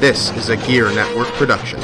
[0.00, 1.78] This is a Gear Network production.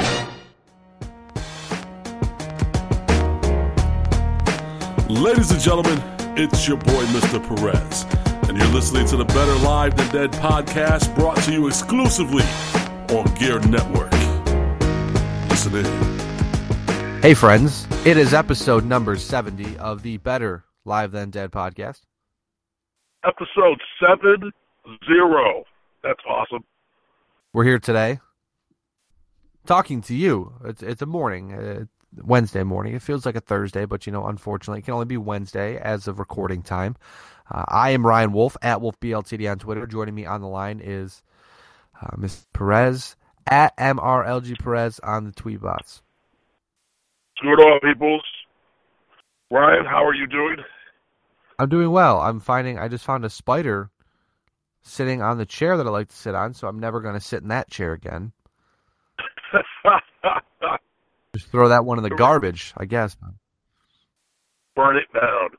[5.07, 6.01] Ladies and gentlemen,
[6.35, 7.37] it's your boy, Mr.
[7.47, 8.07] Perez,
[8.49, 12.41] and you're listening to the Better Live Than Dead podcast brought to you exclusively
[13.15, 14.11] on Gear Network.
[15.51, 17.21] Listen in.
[17.21, 17.85] Hey, friends.
[18.03, 22.01] It is episode number 70 of the Better Live Than Dead podcast.
[23.23, 24.51] Episode 7
[25.07, 25.63] 0.
[26.01, 26.63] That's awesome.
[27.53, 28.19] We're here today
[29.65, 30.53] talking to you.
[30.65, 31.85] It's, it's a morning, uh,
[32.15, 32.95] Wednesday morning.
[32.95, 36.07] It feels like a Thursday, but you know, unfortunately, it can only be Wednesday as
[36.07, 36.95] of recording time.
[37.51, 39.85] Uh, I am Ryan Wolf at WolfBLTD on Twitter.
[39.85, 41.21] Joining me on the line is
[42.01, 42.45] uh, Ms.
[42.53, 46.01] Perez at MRLG Perez on the tweet bots.
[47.41, 48.23] Good on, peoples.
[49.51, 50.57] Ryan, how are you doing?
[51.59, 52.19] I'm doing well.
[52.19, 53.89] I'm finding I just found a spider
[54.87, 57.19] sitting on the chair that I like to sit on, so I'm never going to
[57.19, 58.31] sit in that chair again.
[61.35, 63.15] Just throw that one in the garbage, I guess.
[64.75, 65.49] Burn it down.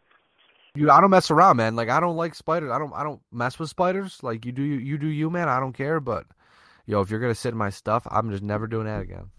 [0.74, 1.76] You, I don't mess around, man.
[1.76, 2.70] Like I don't like spiders.
[2.70, 4.18] I don't, I don't mess with spiders.
[4.22, 5.48] Like you do, you, you do you, man.
[5.48, 5.98] I don't care.
[6.00, 6.26] But
[6.86, 9.30] yo, if you're gonna sit in my stuff, I'm just never doing that again.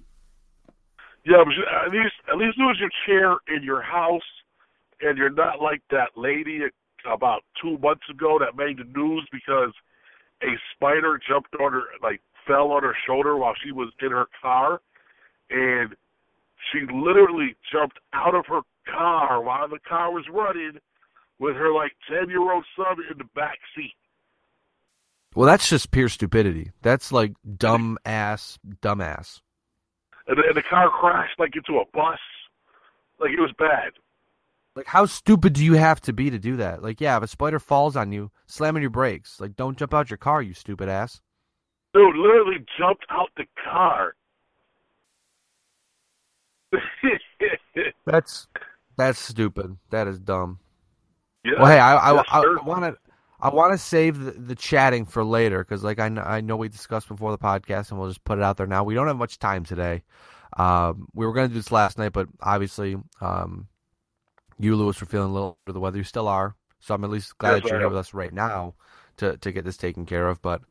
[1.25, 1.53] Yeah, but
[1.85, 4.21] at least at least lose your chair in your house,
[5.01, 6.59] and you're not like that lady
[7.05, 9.73] about two months ago that made the news because
[10.41, 14.27] a spider jumped on her, like fell on her shoulder while she was in her
[14.41, 14.81] car,
[15.49, 15.95] and
[16.71, 20.79] she literally jumped out of her car while the car was running
[21.39, 23.93] with her like ten year old son in the back seat.
[25.35, 26.71] Well, that's just pure stupidity.
[26.81, 29.41] That's like dumb ass, dumbass.
[30.27, 32.19] And the, and the car crashed like into a bus.
[33.19, 33.91] Like it was bad.
[34.79, 36.81] Like, how stupid do you have to be to do that?
[36.81, 39.41] Like, yeah, if a spider falls on you, slam on your brakes.
[39.41, 41.19] Like, don't jump out your car, you stupid ass.
[41.93, 44.15] Dude, literally jumped out the car.
[48.05, 48.47] That's
[48.95, 49.75] that's stupid.
[49.89, 50.59] That is dumb.
[51.43, 52.95] yeah, Well, hey, I I, I, want to
[53.41, 56.55] I want to save the, the chatting for later because, like, I know, I know
[56.55, 58.85] we discussed before the podcast, and we'll just put it out there now.
[58.85, 60.03] We don't have much time today.
[60.55, 63.67] Um, we were going to do this last night, but obviously, um,
[64.59, 65.97] you, Lewis, were feeling a little under the weather.
[65.97, 68.75] You still are, so I'm at least glad that you're here with us right now
[69.17, 70.41] to to get this taken care of.
[70.41, 70.61] But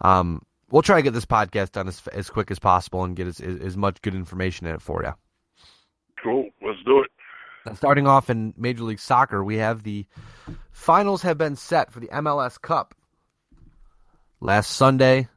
[0.00, 3.26] um, we'll try to get this podcast done as as quick as possible and get
[3.26, 5.14] as as, as much good information in it for you.
[6.22, 6.48] Cool.
[6.62, 7.10] Let's do it.
[7.66, 10.06] Now, starting off in Major League Soccer, we have the
[10.70, 12.94] finals have been set for the MLS Cup.
[14.40, 15.28] Last Sunday,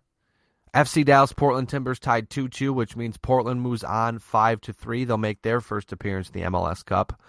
[0.74, 5.06] FC Dallas Portland Timbers tied 2-2, which means Portland moves on 5 to 3.
[5.06, 7.20] They'll make their first appearance in the MLS Cup.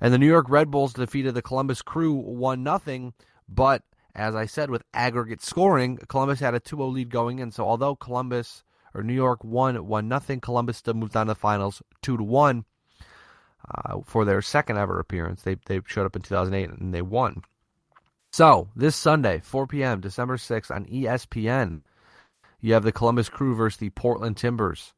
[0.00, 3.12] And the New York Red Bulls defeated the Columbus Crew 1 nothing,
[3.48, 3.82] but
[4.14, 7.94] as I said with aggregate scoring, Columbus had a 2-0 lead going in, so although
[7.94, 12.16] Columbus or New York won 1 nothing, Columbus still moved on to the finals 2
[12.16, 12.64] to 1
[13.68, 15.42] uh, for their second ever appearance.
[15.42, 17.42] They they showed up in 2008 and they won.
[18.32, 21.82] So this Sunday, 4 p.m., December 6th on ESPN,
[22.60, 24.94] you have the Columbus Crew versus the Portland Timbers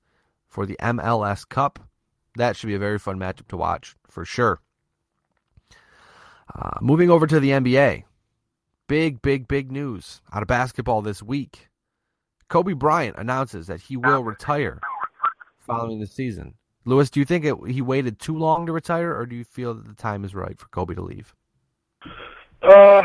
[0.48, 1.78] for the MLS Cup.
[2.36, 4.60] That should be a very fun matchup to watch for sure.
[6.54, 8.04] Uh, moving over to the NBA,
[8.88, 11.68] big big big news out of basketball this week.
[12.48, 14.78] Kobe Bryant announces that he will retire
[15.58, 16.54] following the season.
[16.84, 19.72] Lewis, do you think it, he waited too long to retire, or do you feel
[19.72, 21.34] that the time is right for Kobe to leave?
[22.62, 23.02] Uh,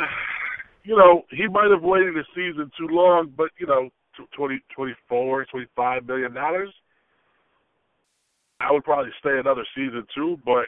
[0.83, 4.59] you know, he might have waited a season too long, but you know, tw- 20,
[4.75, 6.73] 24, 25 million dollars.
[8.59, 10.65] I would probably stay another season too, but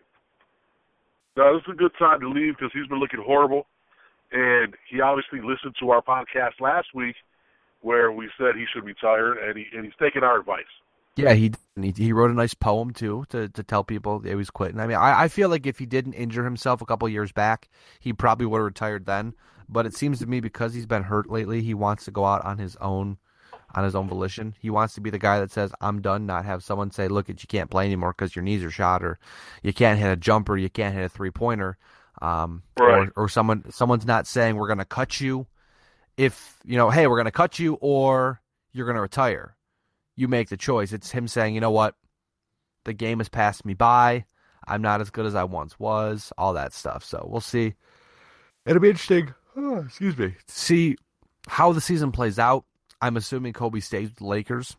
[1.53, 3.68] this is a good time to leave because he's been looking horrible,
[4.31, 7.15] and he obviously listened to our podcast last week
[7.81, 10.65] where we said he should retire, and he and he's taking our advice.
[11.15, 14.50] Yeah, he he, wrote a nice poem too to, to tell people that he was
[14.50, 14.80] quitting.
[14.80, 17.68] I mean, I, I feel like if he didn't injure himself a couple years back,
[18.00, 19.33] he probably would have retired then.
[19.68, 22.44] But it seems to me because he's been hurt lately, he wants to go out
[22.45, 23.18] on his own,
[23.75, 24.56] on his own volition.
[24.60, 27.30] He wants to be the guy that says, "I'm done," not have someone say, "Look,
[27.30, 29.19] at you can't play anymore because your knees are shot, or
[29.63, 31.77] you can't hit a jumper, you can't hit a three pointer."
[32.21, 33.07] Um, Right.
[33.16, 35.48] or, or someone someone's not saying we're going to cut you
[36.18, 38.42] if you know, hey, we're going to cut you, or
[38.74, 39.56] you're going to retire.
[40.16, 40.92] You make the choice.
[40.92, 41.95] It's him saying, you know what?
[42.83, 44.25] The game has passed me by.
[44.68, 47.04] I'm not as good as I once was, all that stuff.
[47.06, 47.74] So we'll see.
[48.66, 49.33] It'll be interesting.
[49.56, 50.30] Oh, excuse me.
[50.30, 50.98] To see
[51.48, 52.66] how the season plays out.
[53.01, 54.75] I'm assuming Kobe stays with the Lakers.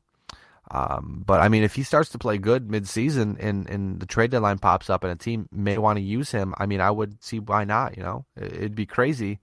[0.73, 4.31] Um, but I mean, if he starts to play good midseason and, and the trade
[4.31, 7.23] deadline pops up and a team may want to use him, I mean, I would
[7.25, 7.97] see why not.
[7.97, 9.41] You know, it'd be crazy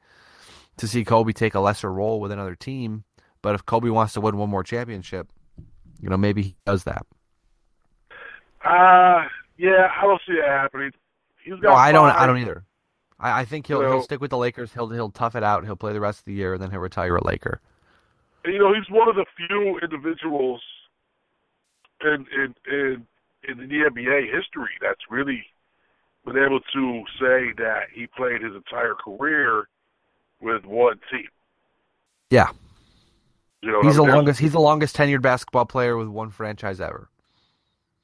[0.78, 3.04] to see Kobe take a lesser role with another team.
[3.42, 5.28] But if Kobe wants to win one more championship,
[6.00, 7.06] you know, maybe he does that.
[8.64, 9.28] Uh
[9.58, 10.92] yeah, I don't see it happening.
[11.44, 12.10] He's got No, I don't.
[12.10, 12.64] I don't either.
[13.20, 14.74] I, I think he'll Well- he'll stick with the Lakers.
[14.74, 15.66] He'll he'll tough it out.
[15.66, 17.60] He'll play the rest of the year, and then he'll retire a Laker.
[18.46, 20.62] You know, he's one of the few individuals
[22.02, 23.08] in in in
[23.48, 25.44] in the NBA history that's really
[26.26, 29.68] been able to say that he played his entire career
[30.42, 31.28] with one team.
[32.30, 32.50] Yeah,
[33.62, 34.40] You know, he's the longest.
[34.40, 37.10] He's the longest tenured basketball player with one franchise ever.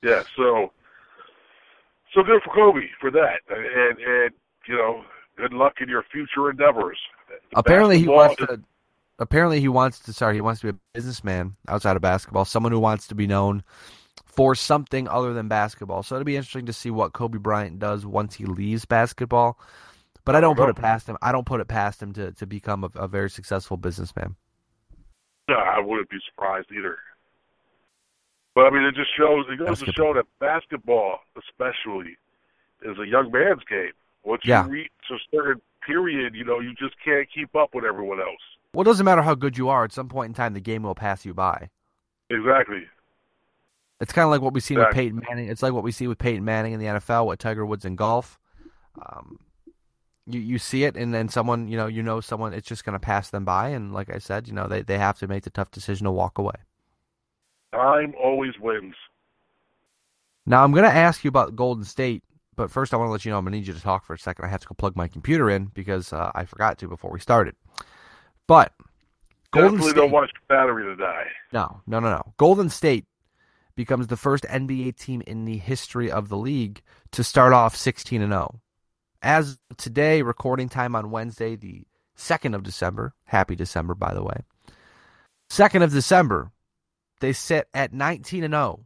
[0.01, 0.71] Yeah, so
[2.13, 4.31] so good for Kobe for that, and and
[4.67, 5.03] you know,
[5.37, 6.97] good luck in your future endeavors.
[7.55, 8.61] Apparently, he Basketball wants to.
[9.19, 10.13] Apparently, he wants to.
[10.13, 12.45] Sorry, he wants to be a businessman outside of basketball.
[12.45, 13.63] Someone who wants to be known
[14.25, 16.03] for something other than basketball.
[16.03, 19.59] So it'll be interesting to see what Kobe Bryant does once he leaves basketball.
[20.25, 21.17] But I don't put it past him.
[21.21, 24.35] I don't put it past him to, to become a, a very successful businessman.
[25.49, 26.97] No, I wouldn't be surprised either.
[28.55, 29.45] But I mean, it just shows.
[29.49, 32.17] It goes to show that basketball, especially,
[32.83, 33.91] is a young man's game.
[34.23, 34.65] Once Yeah.
[34.65, 38.41] you reach a certain period, you know, you just can't keep up with everyone else.
[38.73, 39.83] Well, it doesn't matter how good you are.
[39.83, 41.69] At some point in time, the game will pass you by.
[42.29, 42.83] Exactly.
[43.99, 44.87] It's kind of like what we see Exactly.
[44.89, 45.49] with Peyton Manning.
[45.49, 47.95] It's like what we see with Peyton Manning in the NFL, with Tiger Woods in
[47.95, 48.39] golf.
[49.01, 49.39] Um,
[50.25, 52.93] you you see it, and then someone you know you know someone it's just going
[52.93, 55.43] to pass them by, and like I said, you know they they have to make
[55.43, 56.55] the tough decision to walk away.
[57.73, 58.95] Time always wins.
[60.45, 62.23] Now I'm going to ask you about Golden State,
[62.55, 64.05] but first I want to let you know I'm going to need you to talk
[64.05, 64.45] for a second.
[64.45, 67.19] I have to go plug my computer in because uh, I forgot to before we
[67.19, 67.55] started.
[68.47, 68.73] But
[69.51, 71.27] Golden Definitely State, don't want your battery to die.
[71.51, 72.33] No, no, no, no.
[72.37, 73.05] Golden State
[73.75, 76.81] becomes the first NBA team in the history of the league
[77.11, 78.59] to start off 16 and 0.
[79.21, 81.85] As today, recording time on Wednesday, the
[82.17, 83.13] 2nd of December.
[83.25, 84.41] Happy December, by the way.
[85.49, 86.51] 2nd of December,
[87.19, 88.85] they sit at 19 and 0.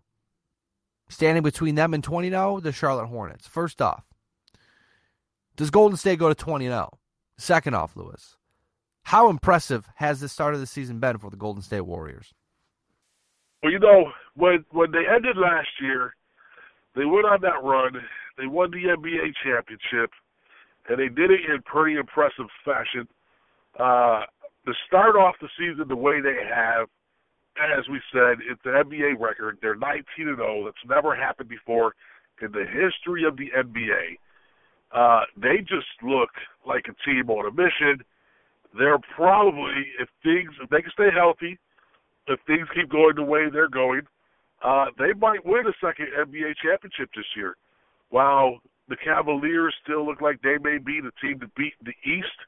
[1.10, 3.48] Standing between them and 20 0, the Charlotte Hornets.
[3.48, 4.04] First off,
[5.56, 6.98] does Golden State go to 20 0?
[7.38, 8.37] Second off, Lewis,
[9.08, 12.34] how impressive has the start of the season been for the Golden State Warriors?
[13.64, 16.14] Well, you know, when when they ended last year,
[16.94, 17.94] they went on that run.
[18.38, 20.12] They won the NBA championship,
[20.90, 23.08] and they did it in pretty impressive fashion.
[23.80, 24.24] Uh,
[24.66, 26.90] to start off the season the way they have,
[27.80, 29.58] as we said, it's an NBA record.
[29.62, 30.66] They're 19 and 0.
[30.66, 31.96] That's never happened before
[32.42, 34.20] in the history of the NBA.
[34.92, 36.32] Uh, they just look
[36.68, 38.04] like a team on a mission.
[38.78, 41.58] They're probably, if things, if they can stay healthy,
[42.28, 44.02] if things keep going the way they're going,
[44.64, 47.56] uh, they might win a second NBA championship this year.
[48.10, 48.60] While
[48.90, 52.40] the Cavaliers still look like they may be the team to beat the East,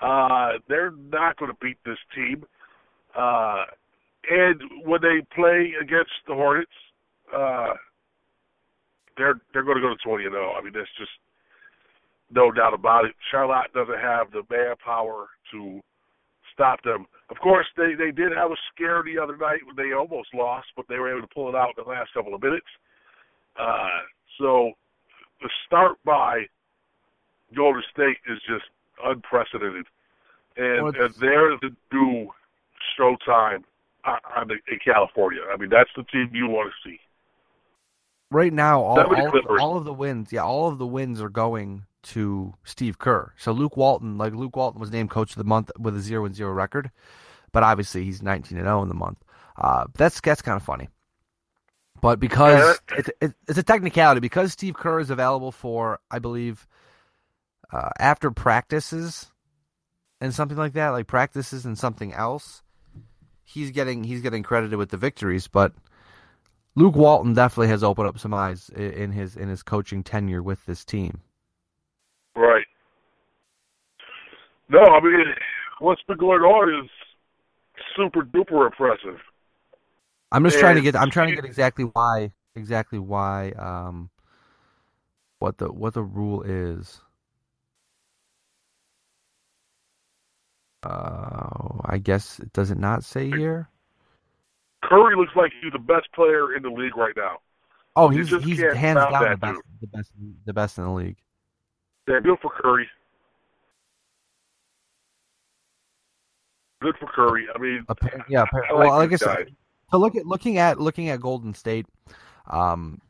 [0.00, 2.44] uh, they're not going to beat this team.
[3.16, 3.64] Uh,
[4.30, 6.70] and when they play against the Hornets,
[7.34, 7.74] uh,
[9.16, 10.52] they're they're going to go to twenty and zero.
[10.52, 11.10] I mean, there's just
[12.30, 13.14] no doubt about it.
[13.30, 15.80] Charlotte doesn't have the manpower to
[16.52, 17.06] stop them.
[17.30, 20.68] Of course, they they did have a scare the other night when they almost lost,
[20.76, 22.66] but they were able to pull it out in the last couple of minutes.
[23.58, 24.02] Uh,
[24.38, 24.72] so
[25.42, 26.46] the start by
[27.54, 28.64] Golden State is just
[29.04, 29.86] unprecedented,
[30.56, 32.30] and, Well, and they're the new
[32.98, 33.64] Showtime
[34.04, 35.40] on, on the, in California.
[35.52, 36.98] I mean, that's the team you want to see.
[38.30, 41.28] right now all, all, of, all of the wins yeah all of the wins are
[41.28, 43.32] going to steve kerr.
[43.36, 46.24] So luke walton like luke walton was named coach of the month with a 0
[46.24, 46.90] and 0 record
[47.52, 49.18] but obviously he's 19 and 0 in the month.
[49.56, 50.88] Uh, that's that's kind of funny.
[52.02, 56.66] But because it's, it's, it's a technicality because steve kerr is available for i believe
[57.72, 59.32] uh, after practices
[60.20, 62.62] and something like that like practices and something else
[63.42, 65.72] he's getting he's getting credited with the victories but
[66.76, 70.66] Luke Walton definitely has opened up some eyes in his in his coaching tenure with
[70.66, 71.20] this team.
[72.36, 72.64] Right.
[74.68, 75.24] No, I mean,
[75.78, 76.90] what's been going on is
[77.96, 79.20] super duper impressive.
[80.32, 84.10] I'm just trying to get I'm trying to get exactly why exactly why um
[85.38, 87.00] what the what the rule is.
[90.82, 93.68] Uh, I guess it does it not say here.
[94.82, 97.38] Curry looks like he's the best player in the league right now.
[97.96, 100.12] Oh, he's he's hands down the best, the best,
[100.46, 101.16] the best in the league.
[102.08, 102.86] Yeah, good for Curry.
[106.80, 107.46] Good for Curry.
[107.54, 109.54] I mean, Appa- yeah, appa- I like well, like I said,
[109.90, 111.86] so look at looking at looking at Golden State,
[112.46, 113.00] um,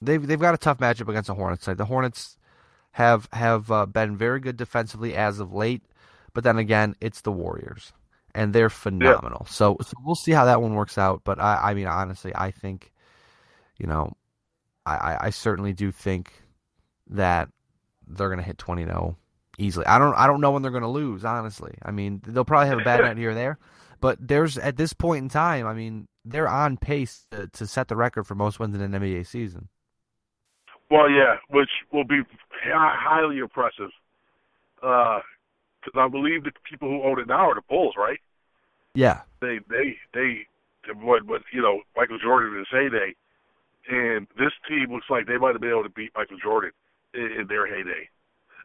[0.00, 1.64] they've they've got a tough matchup against the Hornets.
[1.64, 1.76] side.
[1.76, 2.38] The Hornets
[2.92, 5.82] have have uh, been very good defensively as of late,
[6.32, 7.92] but then again, it's the Warriors,
[8.34, 9.46] and they're phenomenal.
[9.50, 11.20] So, so we'll see how that one works out.
[11.22, 12.92] But I, I mean, honestly, I think,
[13.78, 14.14] you know,
[14.86, 16.32] I, I, I certainly do think
[17.08, 17.50] that
[18.06, 19.16] they're going to hit twenty zero
[19.58, 19.86] easily.
[19.86, 21.24] I don't I don't know when they're going to lose.
[21.24, 23.58] Honestly, I mean, they'll probably have a bad night here or there.
[24.00, 27.88] But there's at this point in time, I mean, they're on pace to, to set
[27.88, 29.68] the record for most wins in an NBA season.
[30.90, 32.20] well, yeah, which will be
[32.62, 33.90] highly impressive.
[34.82, 35.20] Uh,
[35.86, 38.18] because I believe the people who own it now are the Bulls, right?
[38.94, 40.46] Yeah, They, they, they,
[40.94, 43.14] what, what, you know, Michael Jordan in his heyday,
[43.88, 46.72] and this team looks like they might have been able to beat Michael Jordan
[47.16, 48.08] in, their heyday.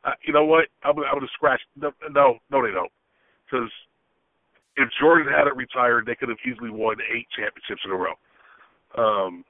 [0.04, 0.68] Uh, you know what?
[0.84, 1.62] I'm, I'm going to scratch.
[1.76, 2.92] No, no, no, they don't.
[3.46, 3.70] Because
[4.78, 8.16] if Jordan hadn't retired, they could have easily won eight championships in a row.
[8.98, 9.46] Um,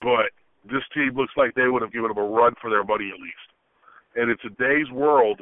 [0.00, 0.30] but
[0.64, 3.20] this team looks like they would have given them a run for their money at
[3.20, 3.48] least.
[4.16, 5.40] And in today's world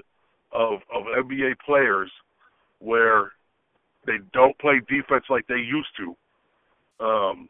[0.52, 2.10] of of NBA players,
[2.78, 3.32] where
[4.06, 7.48] they don't play defense like they used to, um,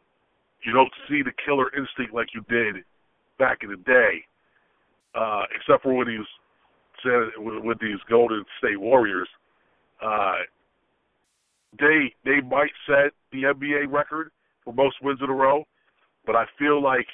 [0.65, 2.83] you don't see the killer instinct like you did
[3.37, 4.25] back in the day,
[5.17, 6.27] uh, except for when he was
[7.03, 9.27] said with, with these Golden State Warriors.
[10.01, 10.35] Uh,
[11.79, 14.31] they they might set the NBA record
[14.63, 15.65] for most wins in a row,
[16.25, 17.07] but I feel like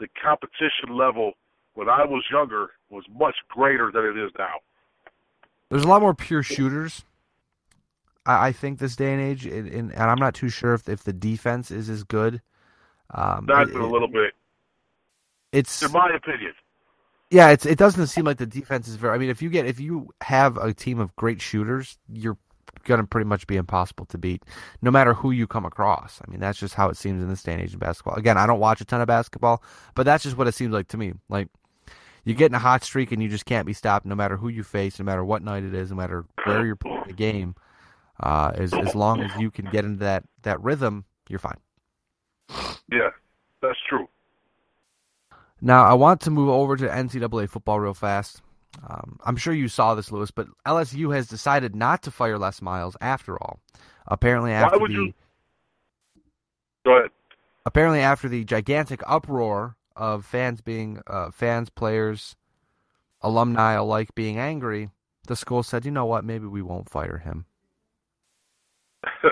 [0.00, 1.32] the competition level
[1.74, 4.54] when I was younger was much greater than it is now.
[5.70, 7.04] there's a lot more pure shooters.
[8.26, 11.04] I, I think this day and age, and, and, I'm not too sure if if
[11.04, 12.40] the defense is as good.
[13.10, 14.32] Um, Not it- a little bit,
[15.52, 16.52] it's in my opinion.
[17.32, 19.14] Yeah, it's it doesn't seem like the defense is very.
[19.14, 22.36] I mean, if you get if you have a team of great shooters, you're
[22.84, 24.44] gonna pretty much be impossible to beat,
[24.82, 26.20] no matter who you come across.
[26.22, 28.16] I mean, that's just how it seems in this day and age in basketball.
[28.16, 29.62] Again, I don't watch a ton of basketball,
[29.94, 31.14] but that's just what it seems like to me.
[31.30, 31.48] Like
[32.26, 34.50] you get in a hot streak and you just can't be stopped, no matter who
[34.50, 37.54] you face, no matter what night it is, no matter where you're playing the game.
[38.20, 41.56] Uh, as as long as you can get into that that rhythm, you're fine.
[42.90, 43.08] Yeah,
[43.62, 44.06] that's true.
[45.64, 48.42] Now, I want to move over to NCAA football real fast.
[48.88, 52.60] Um, I'm sure you saw this, Lewis, but LSU has decided not to fire Les
[52.60, 53.60] Miles after all.
[54.08, 55.14] Apparently, after the you-
[56.84, 57.10] Go ahead.
[57.64, 62.34] apparently after the gigantic uproar of fans being uh, fans, players,
[63.20, 64.90] alumni alike being angry,
[65.28, 66.24] the school said, "You know what?
[66.24, 67.44] Maybe we won't fire him."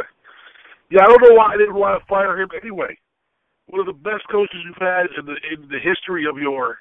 [0.92, 2.98] Yeah, I don't know why I didn't want to fire him anyway.
[3.70, 6.78] One of the best coaches you've had in the in the history of your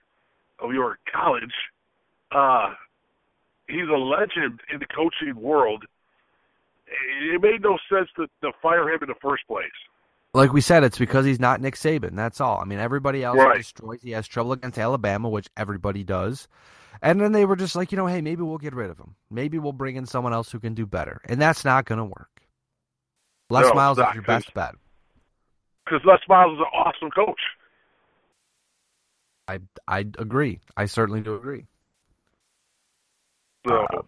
[0.60, 1.54] of your college.
[2.32, 2.74] Uh,
[3.68, 5.86] he's a legend in the coaching world.
[7.32, 9.66] It made no sense to, to fire him in the first place.
[10.34, 12.16] Like we said, it's because he's not Nick Saban.
[12.16, 12.60] That's all.
[12.60, 13.58] I mean, everybody else Right.
[13.58, 14.02] destroys.
[14.02, 16.48] He has trouble against Alabama, which everybody does.
[17.02, 19.16] And then they were just like, you know, hey, maybe we'll get rid of him.
[19.32, 21.22] Maybe we'll bring in someone else who can do better.
[21.26, 22.42] And that's not going to work.
[23.50, 24.76] Les No, Miles is your best bet.
[25.90, 27.40] Because Les Miles is an awesome coach.
[29.48, 30.60] I I agree.
[30.78, 31.66] I certainly do agree.
[33.68, 34.02] So Uh,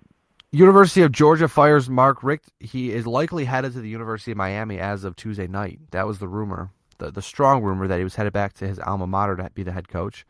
[0.51, 2.51] University of Georgia fires Mark Richt.
[2.59, 5.79] He is likely headed to the University of Miami as of Tuesday night.
[5.91, 8.79] That was the rumor, the the strong rumor that he was headed back to his
[8.79, 10.25] alma mater to be the head coach.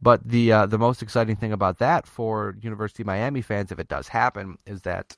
[0.00, 3.78] But the uh, the most exciting thing about that for University of Miami fans, if
[3.78, 5.16] it does happen, is that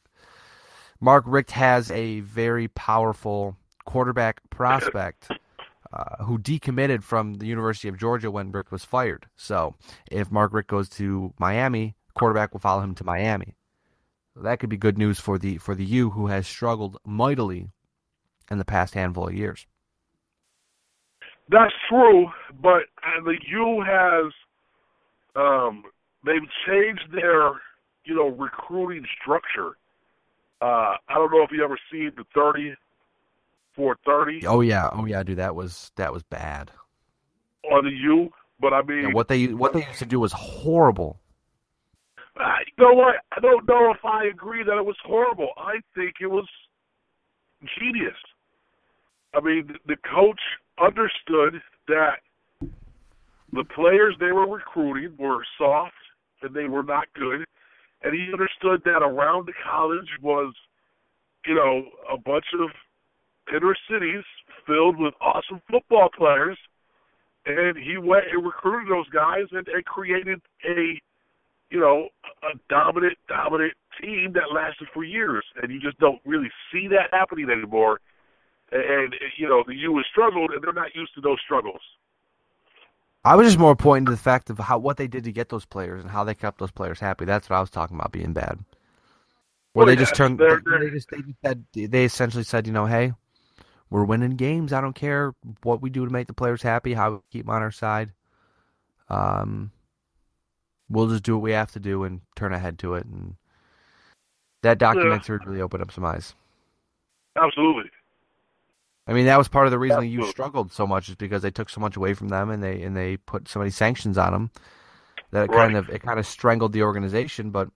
[1.01, 5.29] Mark Richt has a very powerful quarterback prospect
[6.25, 9.27] who decommitted from the University of Georgia when Richt was fired.
[9.37, 9.75] So
[10.11, 13.55] if Mark Richt goes to Miami, quarterback will follow him to Miami.
[14.35, 17.69] So that could be good news for the for the U who has struggled mightily
[18.51, 19.67] in the past handful of years.
[21.49, 22.29] That's true,
[22.61, 24.33] but uh, the U has
[25.37, 25.85] um
[26.25, 27.53] they've changed their
[28.05, 29.77] you know recruiting structure.
[30.61, 32.75] Uh I don't know if you ever seen the thirty
[33.75, 36.71] for thirty Oh yeah, oh yeah, dude, that was that was bad.
[37.73, 40.33] on the U, but I mean, And what they what they used to do was
[40.33, 41.19] horrible.
[42.39, 43.17] uh, you know what?
[43.33, 45.51] I don't know if I agree that it was horrible.
[45.57, 46.47] I think it was
[47.79, 48.17] genius.
[49.35, 50.41] I mean, the coach
[50.81, 52.19] understood that
[53.53, 55.93] the players they were recruiting were soft
[56.43, 57.45] and they were not good,
[58.03, 60.53] and he understood that around the college was,
[61.47, 62.71] you know, a bunch of
[63.53, 64.25] inner cities
[64.67, 66.59] filled with awesome football players,
[67.47, 71.01] and he went and recruited those guys and, and created a,
[71.71, 72.09] you know,
[72.43, 75.45] a dominant, dominant team that lasted for years.
[75.63, 78.01] And you just don't really see that happening anymore.
[78.73, 81.81] And, you know, the U has struggled, and they're not used to those struggles.
[83.27, 85.49] I was just more pointing to the fact of how what they did to get
[85.49, 87.25] those players and how they kept those players happy.
[87.25, 88.59] That's what I was talking about being bad.
[89.73, 92.45] Where Well, they yeah, just turned, they're- they're- they just they just said they essentially
[92.45, 93.13] said, you know, hey,
[93.95, 94.73] we're winning games.
[94.73, 97.55] I don't care what we do to make the players happy, how we keep them
[97.55, 98.11] on our side.
[99.09, 99.71] Um,
[100.89, 103.07] we'll just do what we have to do and turn ahead to it.
[103.07, 103.37] And
[104.63, 106.35] that documentary really opened up some eyes.
[107.41, 107.89] Absolutely.
[109.07, 111.53] I mean, that was part of the reason you struggled so much is because they
[111.53, 114.33] took so much away from them and they and they put so many sanctions on
[114.33, 114.51] them
[115.31, 115.67] that it Right.
[115.67, 117.51] kind of it kind of strangled the organization.
[117.51, 117.69] But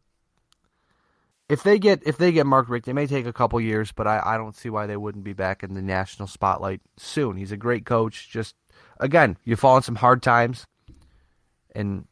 [1.49, 4.07] if they get if they get Mark Richt, they may take a couple years, but
[4.07, 7.37] I, I don't see why they wouldn't be back in the national spotlight soon.
[7.37, 8.29] He's a great coach.
[8.31, 8.55] Just
[9.01, 10.67] again, you fall in some hard times,
[11.75, 12.07] and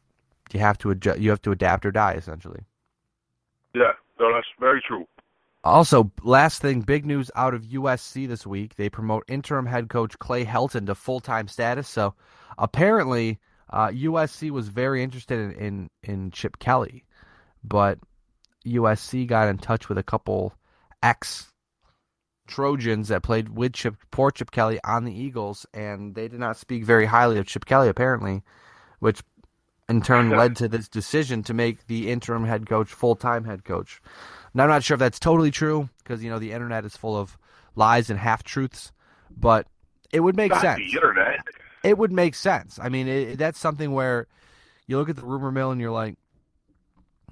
[0.51, 2.61] you have to adjust, you have to adapt or die essentially.
[3.73, 3.93] Yeah.
[4.19, 5.05] No, that's very true.
[5.63, 8.75] Also, last thing, big news out of USC this week.
[8.75, 11.87] They promote interim head coach Clay Helton to full time status.
[11.87, 12.15] So
[12.57, 13.39] apparently,
[13.69, 17.03] uh, USC was very interested in, in, in Chip Kelly,
[17.63, 17.99] but
[18.75, 20.53] USC got in touch with a couple
[21.01, 21.51] ex
[22.47, 26.57] Trojans that played with Chip, poor Chip Kelly on the Eagles, and they did not
[26.57, 28.41] speak very highly of Chip Kelly, apparently,
[28.99, 29.21] which
[29.89, 33.63] in turn led to this decision to make the interim head coach full time head
[33.65, 34.01] coach.
[34.53, 37.17] Now, I'm not sure if that's totally true because you know the internet is full
[37.17, 37.37] of
[37.75, 38.91] lies and half truths,
[39.29, 39.67] but
[40.11, 40.77] it would make Not sense.
[40.79, 41.39] the internet.
[41.83, 42.79] It would make sense.
[42.81, 44.27] I mean, it, that's something where
[44.87, 46.17] you look at the rumor mill and you're like,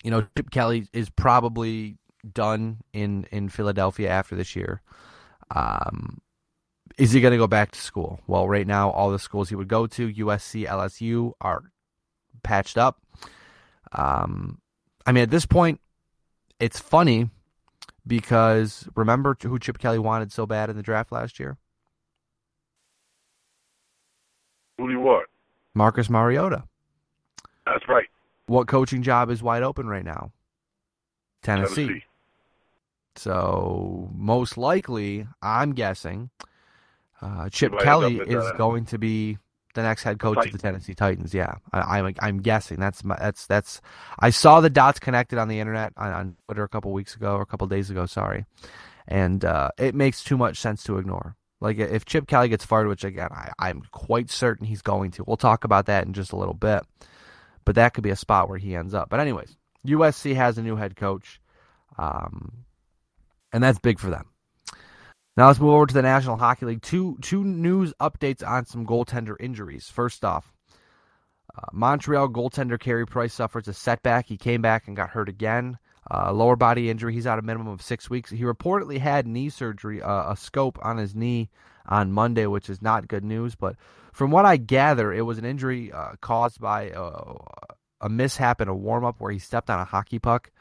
[0.05, 1.97] you know, Chip Kelly is probably
[2.31, 4.83] done in in Philadelphia after this year.
[5.49, 6.21] Um,
[6.99, 8.19] is he going to go back to school?
[8.27, 11.63] Well, right now, all the schools he would go to, USC, LSU, are
[12.43, 13.01] patched up.
[13.93, 14.61] Um,
[15.07, 15.81] I mean, at this point,
[16.59, 17.31] it's funny
[18.05, 21.57] because remember who Chip Kelly wanted so bad in the draft last year?
[24.77, 25.27] Who do you want?
[25.73, 26.65] Marcus Mariota.
[28.47, 30.31] What coaching job is wide open right now?
[31.41, 31.87] Tennessee.
[31.87, 32.05] Tennessee.
[33.15, 36.29] So most likely, I'm guessing,
[37.21, 39.37] uh, Chip Kelly is going to be
[39.73, 41.33] the next head coach of the Tennessee Titans.
[41.33, 43.81] Yeah, I, I'm I'm guessing that's my, that's that's.
[44.19, 47.35] I saw the dots connected on the internet on, on Twitter a couple weeks ago
[47.35, 48.05] or a couple days ago.
[48.05, 48.45] Sorry,
[49.07, 51.35] and uh, it makes too much sense to ignore.
[51.61, 55.23] Like if Chip Kelly gets fired, which again I, I'm quite certain he's going to.
[55.25, 56.83] We'll talk about that in just a little bit,
[57.65, 59.09] but that could be a spot where he ends up.
[59.09, 61.39] But anyways, USC has a new head coach.
[61.97, 62.65] Um,
[63.55, 64.25] and that's big for them.
[65.37, 66.81] Now let's move over to the National Hockey League.
[66.81, 69.89] Two two news updates on some goaltender injuries.
[69.89, 70.53] First off,
[71.57, 74.27] uh, Montreal goaltender Carey Price suffers a setback.
[74.27, 75.77] He came back and got hurt again.
[76.09, 77.13] Uh, lower body injury.
[77.13, 78.29] He's out a minimum of six weeks.
[78.29, 81.49] He reportedly had knee surgery, uh, a scope on his knee
[81.87, 83.55] on Monday, which is not good news.
[83.55, 83.75] But
[84.15, 87.33] from what I gather, it was an injury uh, caused by uh,
[87.99, 90.51] a mishap in a warm up where he stepped on a hockey puck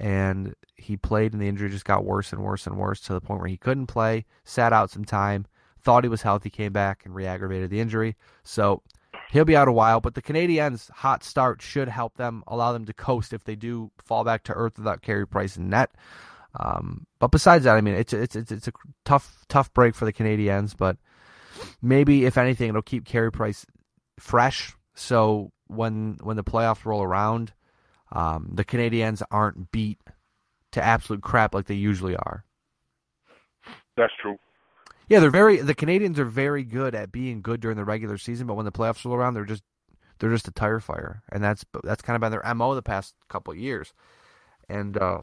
[0.00, 3.20] and he played and the injury just got worse and worse and worse to the
[3.20, 5.46] point where he couldn't play, sat out some time,
[5.78, 8.16] thought he was healthy, came back and re-aggravated the injury.
[8.42, 8.82] So
[9.30, 12.86] he'll be out a while, but the Canadiens' hot start should help them, allow them
[12.86, 15.92] to coast if they do fall back to earth without Carey Price and net.
[16.58, 18.72] Um, but besides that, I mean, it's it's it's it's a
[19.04, 20.96] tough tough break for the Canadiens, but
[21.82, 23.66] maybe if anything, it'll keep Carey Price
[24.18, 24.74] fresh.
[24.94, 27.52] So when when the playoffs roll around,
[28.12, 29.98] um, the Canadiens aren't beat
[30.72, 32.44] to absolute crap like they usually are.
[33.96, 34.38] That's true.
[35.08, 38.46] Yeah, they're very the Canadians are very good at being good during the regular season,
[38.46, 39.62] but when the playoffs roll around, they're just
[40.18, 43.14] they're just a tire fire, and that's that's kind of been their mo the past
[43.28, 43.92] couple of years,
[44.68, 45.20] and uh,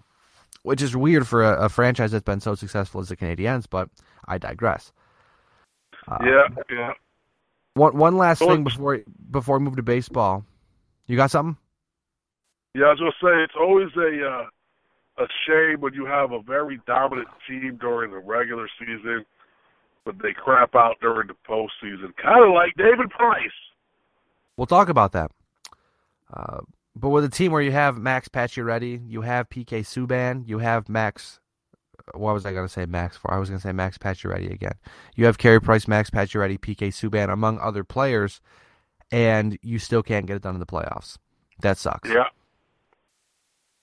[0.63, 3.65] which is weird for a, a franchise that's been so successful as the Canadiens.
[3.69, 3.89] But
[4.25, 4.93] I digress.
[6.07, 6.93] Uh, yeah, yeah.
[7.75, 10.45] One one last Go thing before before we move to baseball.
[11.07, 11.57] You got something?
[12.75, 16.41] Yeah, I was gonna say it's always a uh, a shame when you have a
[16.41, 19.25] very dominant team during the regular season,
[20.05, 22.15] but they crap out during the postseason.
[22.21, 23.51] Kind of like David Price.
[24.57, 25.31] We'll talk about that.
[26.31, 26.61] Uh,
[26.95, 30.89] but with a team where you have Max Pacioretty, you have PK Subban, you have
[30.89, 31.39] Max.
[32.13, 33.33] What was I going to say Max for?
[33.33, 34.75] I was going to say Max Pacioretty again.
[35.15, 38.41] You have Carey Price, Max Pacioretty, PK Subban, among other players,
[39.11, 41.17] and you still can't get it done in the playoffs.
[41.61, 42.09] That sucks.
[42.09, 42.25] Yeah,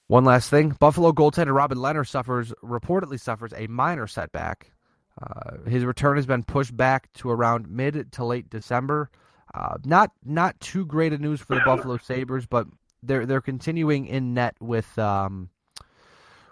[0.09, 4.73] One last thing: Buffalo goaltender Robin Lehner suffers reportedly suffers a minor setback
[5.21, 9.11] Uh, his return has been pushed back to around mid to late December.
[9.55, 12.67] Uh, not not too great of news for the Buffalo Sabres, but
[13.03, 15.51] they're they're continuing in net with um,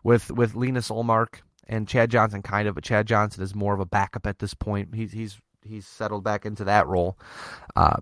[0.02, 3.81] with with Linus Ullmark and Chad Johnson, kind of, but Chad Johnson is more of
[3.81, 4.94] a backup at this point.
[4.94, 7.18] He's he's he's settled back into that role.
[7.76, 7.96] Uh,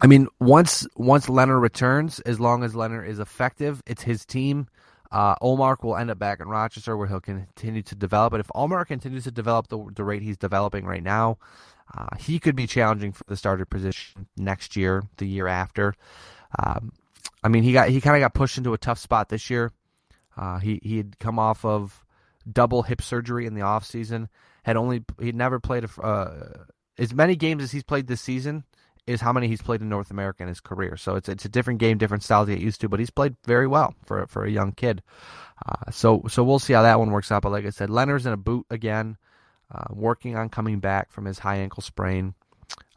[0.00, 4.68] I mean, once once Lehner returns, as long as Lehner is effective, it's his team.
[5.12, 8.30] Uh, will end up back in Rochester where he'll continue to develop.
[8.30, 11.38] But if Ullmark continues to develop the, the rate he's developing right now,
[11.96, 15.94] uh, he could be challenging for the starter position next year, the year after.
[16.62, 16.92] Um,
[17.42, 19.72] I mean, he got he kind of got pushed into a tough spot this year.
[20.36, 22.04] Uh, he he had come off of
[22.52, 24.28] double hip surgery in the off season.
[24.64, 26.64] Had only he'd never played a, uh,
[26.98, 28.64] as many games as he's played this season
[29.06, 30.96] is how many he's played in North America in his career.
[30.96, 32.88] So it's it's a different game, different style to get used to.
[32.88, 35.02] But he's played very well for for a young kid.
[35.64, 37.42] Uh, so so we'll see how that one works out.
[37.42, 39.16] But like I said, Lehner's in a boot again,
[39.72, 42.34] uh, working on coming back from his high ankle sprain.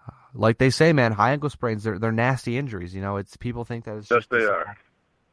[0.08, 2.94] Uh, like they say, man, high ankle sprains they're they're nasty injuries.
[2.94, 4.78] You know, it's people think that it's yes, they are.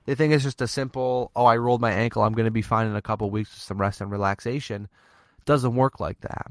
[0.06, 2.62] They think it's just a simple, oh, I rolled my ankle, I'm going to be
[2.62, 4.88] fine in a couple weeks with some rest and relaxation.
[5.38, 6.50] It doesn't work like that.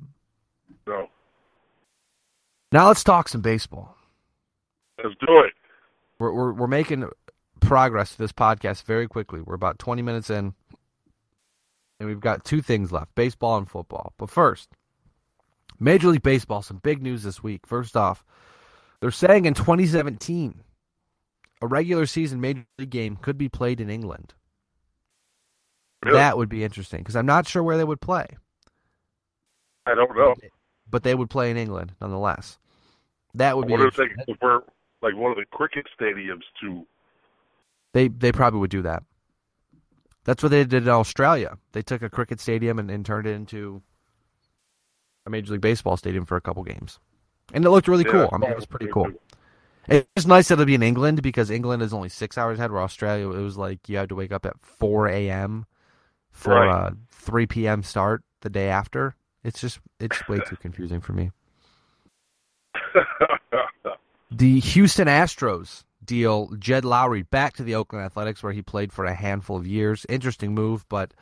[0.88, 1.10] No.
[2.72, 3.96] Now let's talk some baseball.
[5.04, 5.54] Let's do it.
[6.20, 7.10] We're we're, we're making
[7.60, 9.42] progress to this podcast very quickly.
[9.42, 10.54] We're about 20 minutes in,
[12.00, 14.14] and we've got two things left: baseball and football.
[14.18, 14.70] But first,
[15.80, 16.62] Major League Baseball.
[16.62, 17.66] Some big news this week.
[17.66, 18.24] First off,
[19.00, 20.62] they're saying in 2017
[21.62, 24.34] a regular season major league game could be played in England.
[26.04, 26.18] Really?
[26.18, 28.26] That would be interesting because I'm not sure where they would play.
[29.86, 30.36] I don't know,
[30.90, 32.58] but they would play in England nonetheless.
[33.34, 33.74] That would be.
[33.74, 34.64] What if they prefer
[35.02, 36.86] like one of the cricket stadiums to?
[37.94, 39.04] They they probably would do that.
[40.24, 41.58] That's what they did in Australia.
[41.72, 43.82] They took a cricket stadium and, and turned it into
[45.26, 47.00] a Major League Baseball stadium for a couple games,
[47.54, 48.30] and it looked really yeah, cool.
[48.32, 49.12] I mean, it was pretty cool.
[49.90, 52.72] It's nice that it'll be in England because England is only six hours ahead.
[52.72, 55.66] Where Australia, it was like you had to wake up at four a.m.
[56.32, 56.92] for right.
[56.92, 57.84] a three p.m.
[57.84, 59.16] start the day after.
[59.44, 61.32] It's just it's way too confusing for me.
[64.32, 69.06] the Houston Astros deal Jed Lowrie back to the Oakland Athletics, where he played for
[69.06, 70.06] a handful of years.
[70.10, 71.14] Interesting move, but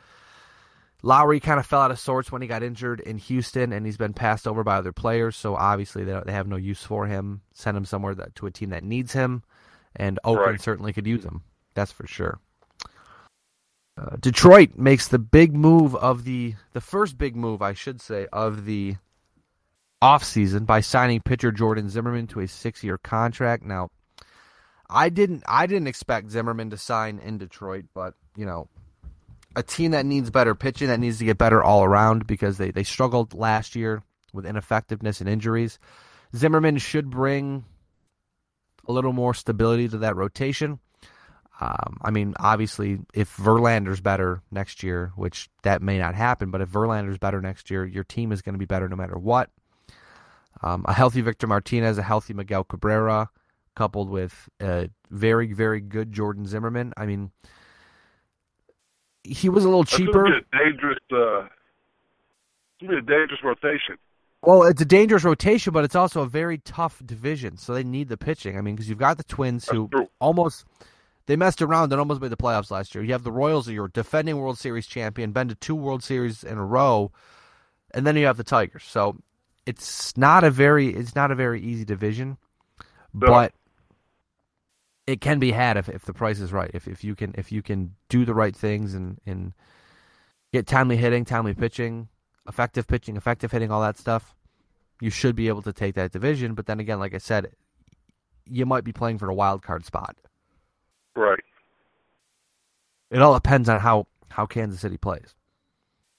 [1.02, 3.96] Lowrie kind of fell out of sorts when he got injured in Houston, and he's
[3.96, 5.36] been passed over by other players.
[5.36, 7.42] So obviously they, they have no use for him.
[7.52, 9.42] Send him somewhere that, to a team that needs him,
[9.94, 10.60] and Oakland right.
[10.60, 11.42] certainly could use him.
[11.74, 12.40] That's for sure.
[13.96, 18.26] Uh, Detroit makes the big move of the the first big move, I should say,
[18.32, 18.96] of the
[20.00, 23.64] offseason by signing pitcher Jordan Zimmermann to a six year contract.
[23.64, 23.90] Now,
[24.88, 28.68] I didn't I didn't expect Zimmermann to sign in Detroit, but you know
[29.56, 32.70] a team that needs better pitching, that needs to get better all around because they,
[32.70, 35.78] they struggled last year with ineffectiveness and injuries.
[36.36, 37.64] Zimmermann should bring
[38.86, 40.78] a little more stability to that rotation.
[41.60, 46.60] Um, I mean, obviously, if Verlander's better next year, which that may not happen, but
[46.60, 49.50] if Verlander's better next year, your team is going to be better no matter what.
[50.62, 53.30] Um, a healthy Victor Martinez, a healthy Miguel Cabrera,
[53.74, 56.92] coupled with a very, very good Jordan Zimmermann.
[56.96, 57.30] I mean,
[59.28, 60.28] he was a little cheaper.
[60.30, 61.48] That's a dangerous, uh,
[62.80, 63.96] it's a dangerous rotation.
[64.42, 67.56] Well, it's a dangerous rotation, but it's also a very tough division.
[67.56, 68.56] So they need the pitching.
[68.56, 70.64] I mean, because you've got the Twins who almost
[71.26, 73.04] they messed around and almost made the playoffs last year.
[73.04, 76.02] You have the Royals, who are your defending World Series champion, been to two World
[76.02, 77.12] Series in a row,
[77.92, 78.84] and then you have the Tigers.
[78.84, 79.16] So
[79.66, 82.38] it's not a very it's not a very easy division,
[83.12, 83.26] no.
[83.26, 83.52] but
[85.08, 86.70] it can be had if, if the price is right.
[86.74, 89.54] If if you can if you can do the right things and, and
[90.52, 92.08] get timely hitting, timely pitching,
[92.46, 94.36] effective pitching, effective hitting, all that stuff,
[95.00, 96.52] you should be able to take that division.
[96.52, 97.52] But then again, like I said,
[98.44, 100.14] you might be playing for a wild card spot.
[101.16, 101.40] Right.
[103.10, 105.34] It all depends on how, how Kansas City plays.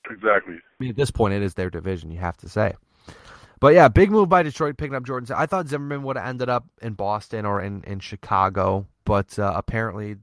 [0.09, 0.55] Exactly.
[0.55, 2.09] I mean, at this point, it is their division.
[2.09, 2.73] You have to say.
[3.59, 5.35] But yeah, big move by Detroit picking up Jordan.
[5.35, 9.53] I thought Zimmermann would have ended up in Boston or in, in Chicago, but uh,
[9.55, 10.15] apparently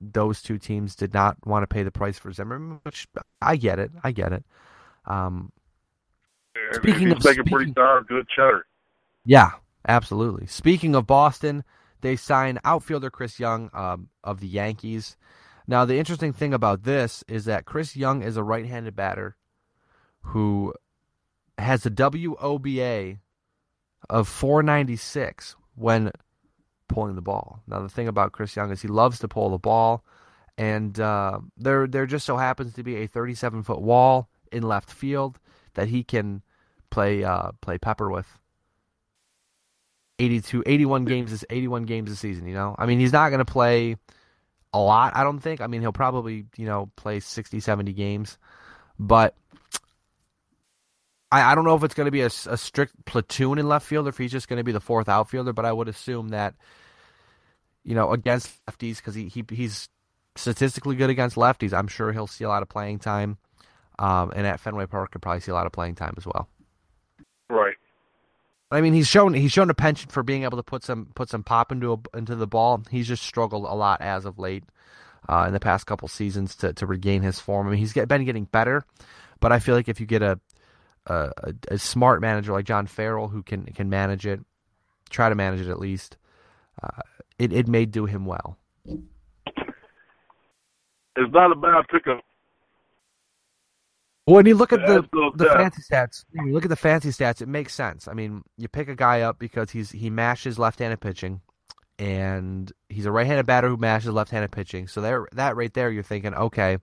[0.00, 3.08] those two teams did not want to pay the price for Zimmermann, which
[3.42, 3.90] I get it.
[4.04, 4.44] I get it.
[5.06, 5.50] Um,
[6.72, 8.66] speaking of making pretty darn good cheddar.
[9.24, 9.52] Yeah,
[9.88, 10.46] absolutely.
[10.46, 11.64] Speaking of Boston,
[12.00, 15.16] they signed outfielder Chris Young um, of the Yankees.
[15.66, 19.36] Now, the interesting thing about this is that Chris Young is a right-handed batter
[20.20, 20.74] who
[21.58, 23.18] has a WOBA
[24.10, 26.10] of 496 when
[26.88, 27.60] pulling the ball.
[27.66, 30.04] Now the thing about Chris Young is he loves to pull the ball,
[30.58, 34.90] and uh, there there just so happens to be a 37 foot wall in left
[34.90, 35.38] field
[35.74, 36.42] that he can
[36.90, 38.26] play uh, play Pepper with.
[40.20, 42.46] 82, 81 games this 81 games a season.
[42.46, 43.96] You know, I mean, he's not going to play
[44.72, 45.16] a lot.
[45.16, 45.60] I don't think.
[45.60, 48.38] I mean, he'll probably you know play 60, 70 games,
[48.98, 49.34] but
[51.34, 53.86] I, I don't know if it's going to be a, a strict platoon in left
[53.86, 55.52] field or if he's just going to be the fourth outfielder.
[55.52, 56.54] But I would assume that
[57.82, 59.88] you know against lefties because he, he he's
[60.36, 61.72] statistically good against lefties.
[61.72, 63.38] I'm sure he'll see a lot of playing time,
[63.98, 66.48] um, and at Fenway Park, he'll probably see a lot of playing time as well.
[67.50, 67.74] Right.
[68.70, 71.28] I mean, he's shown he's shown a penchant for being able to put some put
[71.28, 72.82] some pop into a, into the ball.
[72.92, 74.62] He's just struggled a lot as of late
[75.28, 77.66] uh, in the past couple seasons to, to regain his form.
[77.66, 78.84] I mean, he's get, been getting better,
[79.40, 80.38] but I feel like if you get a
[81.06, 84.40] a, a smart manager like John Farrell who can can manage it,
[85.10, 86.16] try to manage it at least,
[86.82, 87.02] uh,
[87.38, 88.58] it it may do him well.
[91.16, 92.20] It's not a bad pickup.
[94.26, 97.42] When you look at the the fancy stats, when you look at the fancy stats,
[97.42, 98.08] it makes sense.
[98.08, 101.42] I mean, you pick a guy up because he's he mashes left-handed pitching,
[101.98, 104.88] and he's a right-handed batter who mashes left-handed pitching.
[104.88, 106.78] So there, that right there, you're thinking, okay,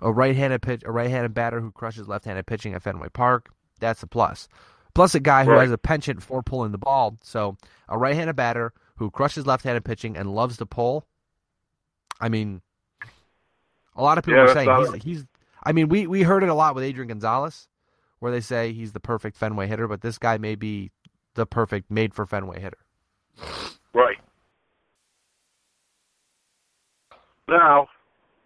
[0.00, 3.50] a right-handed pitch, a right-handed batter who crushes left-handed pitching at Fenway Park,
[3.80, 4.48] that's a plus.
[4.94, 5.62] Plus a guy who Right.
[5.62, 7.16] has a penchant for pulling the ball.
[7.22, 7.56] So
[7.88, 11.06] a right-handed batter who crushes left-handed pitching and loves to pull.
[12.20, 12.60] I mean,
[13.96, 15.26] a lot of people Yeah, are saying not- he's he's.
[15.62, 17.68] I mean, we we heard it a lot with Adrian Gonzalez,
[18.18, 20.90] where they say he's the perfect Fenway hitter, but this guy may be
[21.34, 22.78] the perfect made for Fenway hitter.
[23.94, 24.18] Right.
[27.48, 27.88] Now,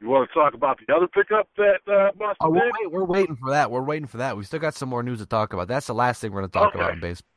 [0.00, 3.04] you want to talk about the other pickup that uh, Boston Oh, we're, wait, we're
[3.04, 3.70] waiting for that.
[3.70, 4.37] We're waiting for that.
[4.37, 5.68] We still got some more news to talk about.
[5.68, 6.78] That's the last thing we're going to talk Okay.
[6.80, 7.28] about in baseball.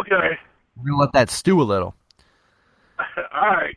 [0.00, 0.38] Okay.
[0.76, 1.94] We're going to let that stew a little.
[3.32, 3.74] All right.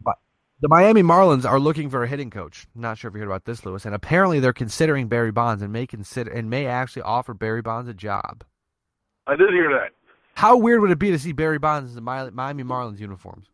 [0.62, 2.68] The Miami Marlins are looking for a hitting coach.
[2.76, 3.86] Not sure if you heard about this, Lewis.
[3.86, 7.90] And apparently they're considering Barry Bonds and may consider and may actually offer Barry Bonds
[7.90, 8.44] a job.
[9.28, 9.92] I did hear that.
[10.36, 13.48] How weird would it be to see Barry Bonds in the Miami Marlins uniforms?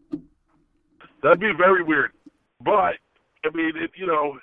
[1.24, 2.12] That'd be very weird.
[2.64, 2.96] But
[3.46, 4.38] I mean, it, you know,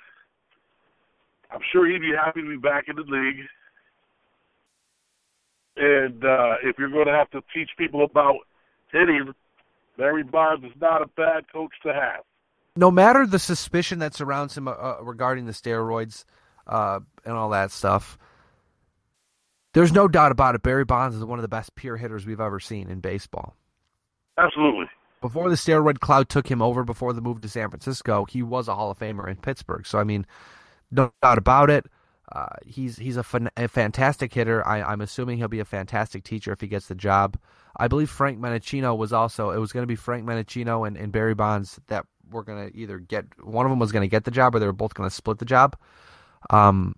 [1.55, 3.45] I'm sure he'd be happy to be back in the league.
[5.77, 8.39] And uh, if you're going to have to teach people about
[8.91, 9.33] hitting,
[9.97, 12.23] Barry Bonds is not a bad coach to have.
[12.75, 16.25] no matter the suspicion that surrounds him uh, uh, regarding the steroids
[16.67, 18.17] uh, and all that stuff,
[19.73, 20.63] there's no doubt about it.
[20.63, 23.55] Barry Bonds is one of the best pure hitters we've ever seen in baseball.
[24.37, 24.85] Absolutely.
[25.21, 28.67] Before the steroid cloud took him over, before the move to San Francisco, he was
[28.67, 29.85] a Hall of Famer in Pittsburgh.
[29.87, 30.25] So I mean,
[30.95, 31.85] no doubt about it.
[32.31, 34.67] Uh, he's he's a, fan- a fantastic hitter.
[34.67, 37.37] I, I'm assuming he'll be a fantastic teacher if he gets the job.
[37.77, 39.51] I believe Frank Menechino was also.
[39.51, 42.77] It was going to be Frank Menechino and, and Barry Bonds that were going to
[42.77, 44.93] either get one of them was going to get the job or they were both
[44.93, 45.77] going to split the job.
[46.49, 46.95] Um,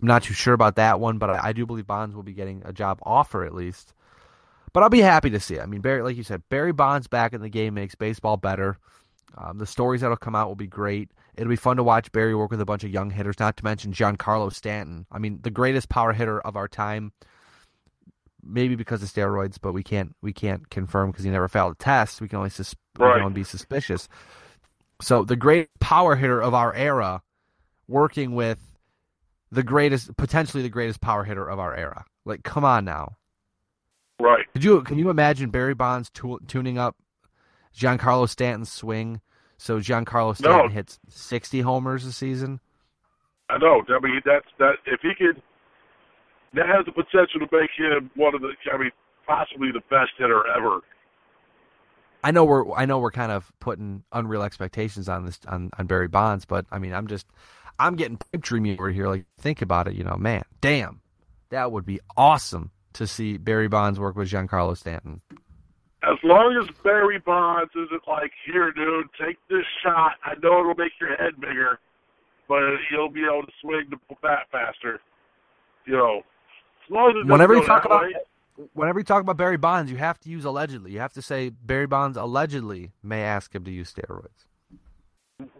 [0.00, 2.32] I'm not too sure about that one, but I, I do believe Bonds will be
[2.32, 3.92] getting a job offer at least.
[4.72, 5.60] But I'll be happy to see it.
[5.62, 8.78] I mean, Barry, like you said, Barry Bonds back in the game makes baseball better.
[9.36, 11.10] Um, the stories that'll come out will be great.
[11.38, 13.64] It'll be fun to watch Barry work with a bunch of young hitters, not to
[13.64, 15.06] mention Giancarlo Stanton.
[15.12, 17.12] I mean, the greatest power hitter of our time.
[18.42, 21.74] Maybe because of steroids, but we can't we can't confirm because he never failed a
[21.76, 22.20] test.
[22.20, 24.08] We can only sus- we can only be suspicious.
[25.00, 27.22] So the great power hitter of our era,
[27.86, 28.58] working with
[29.52, 32.04] the greatest, potentially the greatest power hitter of our era.
[32.24, 33.16] Like, come on now.
[34.18, 34.46] Right.
[34.54, 36.96] Could you can you imagine Barry Bonds tu- tuning up
[37.76, 39.20] Giancarlo Stanton's swing
[39.58, 40.68] so Giancarlo Stanton No.
[40.68, 42.60] hits 60 homers a season?
[43.50, 43.82] I know.
[43.88, 44.76] I mean, that's that.
[44.86, 45.42] If he could,
[46.54, 48.52] that has the potential to make him one of the.
[48.72, 48.90] I mean,
[49.26, 50.80] possibly the best hitter ever.
[52.24, 55.86] I know we're I know we're kind of putting unreal expectations on this on, on
[55.86, 57.26] Barry Bonds, but I mean I'm just
[57.78, 59.06] I'm getting pipe dreamy over here.
[59.06, 61.00] Like think about it, you know, man, damn,
[61.50, 65.20] that would be awesome to see Barry Bonds work with Giancarlo Stanton.
[66.02, 70.12] As long as Barry Bonds isn't like, here, dude, take this shot.
[70.24, 71.80] I know it'll make your head bigger,
[72.48, 75.00] but you'll be able to swing the bat faster.
[75.86, 78.14] You know, as long as it Whenever you talk about way,
[78.74, 80.92] whenever you talk about Barry Bonds, you have to use allegedly.
[80.92, 84.46] You have to say Barry Bonds allegedly may ask him to use steroids.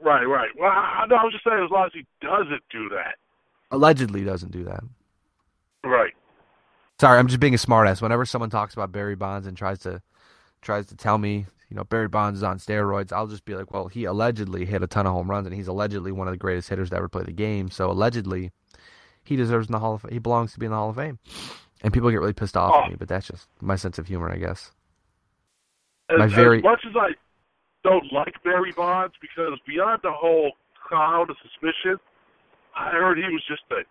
[0.02, 0.50] right, right.
[0.56, 3.16] Well, I, no, I'm just saying, as long as he doesn't do that,
[3.70, 4.82] Allegedly doesn't do that.
[5.84, 6.12] right.
[7.00, 8.00] Sorry, I'm just being a smartass.
[8.02, 10.00] Whenever someone talks about Barry Bonds and tries to
[10.62, 13.72] tries to tell me, you know, Barry Bonds is on steroids, I'll just be like,
[13.72, 16.38] well, he allegedly hit a ton of home runs, and he's allegedly one of the
[16.38, 17.70] greatest hitters to ever play the game.
[17.70, 18.50] So allegedly,
[19.24, 20.12] he deserves in the Hall of Fame.
[20.12, 21.18] he belongs to be in the Hall of Fame.
[21.82, 22.84] And people get really pissed off Oh.
[22.84, 24.72] at me, but that's just my sense of humor, I guess.
[26.10, 27.10] As, My very- as much as I
[27.84, 30.52] don't like Barry Bonds, because beyond the whole
[30.88, 31.98] cloud of suspicion,
[32.74, 33.82] I heard he was just a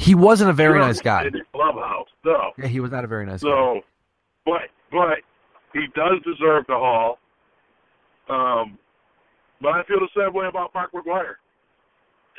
[0.00, 1.24] He wasn't a very nice guy.
[1.26, 2.52] In the clubhouse, no.
[2.56, 3.48] Yeah, he was not a very nice guy.
[3.50, 3.80] So,
[4.46, 5.18] but but
[5.72, 7.18] he does deserve the Hall.
[8.28, 8.78] Um,
[9.60, 11.34] but I feel the same way about Mark McGwire.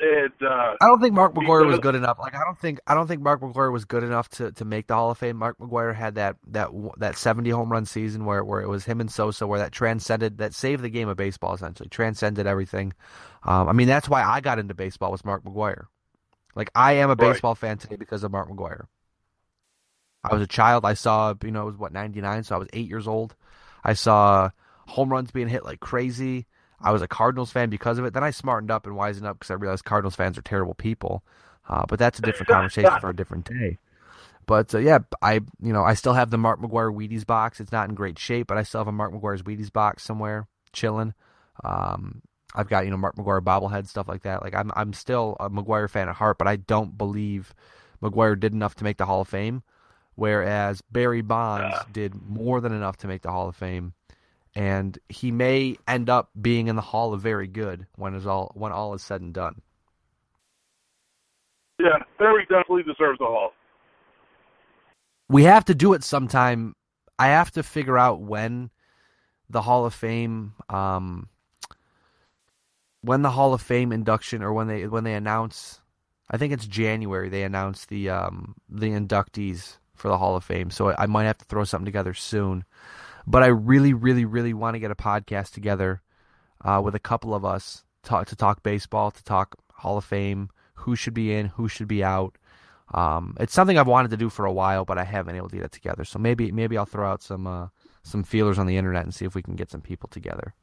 [0.02, 2.18] And uh, I don't think Mark McGwire was good enough.
[2.18, 4.86] Like I don't think I don't think Mark McGwire was good enough to, to make
[4.86, 5.36] the Hall of Fame.
[5.36, 9.00] Mark McGwire had that that that seventy home run season where where it was him
[9.02, 12.94] and Sosa where that transcended that saved the game of baseball essentially transcended everything.
[13.42, 15.84] Um, I mean that's why I got into baseball was Mark McGwire.
[16.56, 17.32] Like I am a Right.
[17.32, 18.86] baseball fan today because of Mark McGwire.
[20.22, 20.84] I was a child.
[20.84, 23.34] I saw you know it was what ninety nine, so I was eight years old.
[23.82, 24.50] I saw
[24.86, 26.46] home runs being hit like crazy.
[26.80, 28.14] I was a Cardinals fan because of it.
[28.14, 31.22] Then I smartened up and wisened up because I realized Cardinals fans are terrible people.
[31.68, 33.78] Uh, but that's a different conversation for a different day.
[34.46, 37.60] But uh, yeah, I you know I still have the Mark McGwire Wheaties box.
[37.60, 40.48] It's not in great shape, but I still have a Mark McGwire's Wheaties box somewhere
[40.72, 41.14] chilling.
[41.62, 42.22] Um,
[42.54, 44.42] I've got you know Mark McGwire bobblehead stuff like that.
[44.42, 47.54] Like I'm I'm still a McGwire fan at heart, but I don't believe
[48.02, 49.62] McGwire did enough to make the Hall of Fame,
[50.14, 51.82] whereas Barry Bonds Yeah.
[51.92, 53.94] did more than enough to make the Hall of Fame
[54.54, 58.50] and he may end up being in the Hall of Very Good when is all
[58.54, 59.62] when all is said and done.
[61.78, 63.52] yeah, Barry definitely deserves the Hall.
[65.28, 66.74] We have to do it sometime.
[67.18, 68.70] I have to figure out when
[69.48, 71.28] the Hall of Fame, um,
[73.02, 75.80] when the Hall of Fame induction or when they when they announce.
[76.32, 77.28] I think it's January.
[77.28, 80.70] They announce the um, the inductees for the Hall of Fame.
[80.70, 82.64] So I might have to throw something together soon.
[83.26, 86.02] But I really, really, really want to get a podcast together
[86.64, 90.50] uh, with a couple of us talk, to talk baseball, to talk Hall of Fame,
[90.74, 92.36] who should be in, who should be out.
[92.92, 95.50] Um, it's something I've wanted to do for a while, but I haven't been able
[95.50, 96.04] to get it together.
[96.04, 97.68] So maybe maybe I'll throw out some uh,
[98.02, 100.54] some feelers on the internet and see if we can get some people together.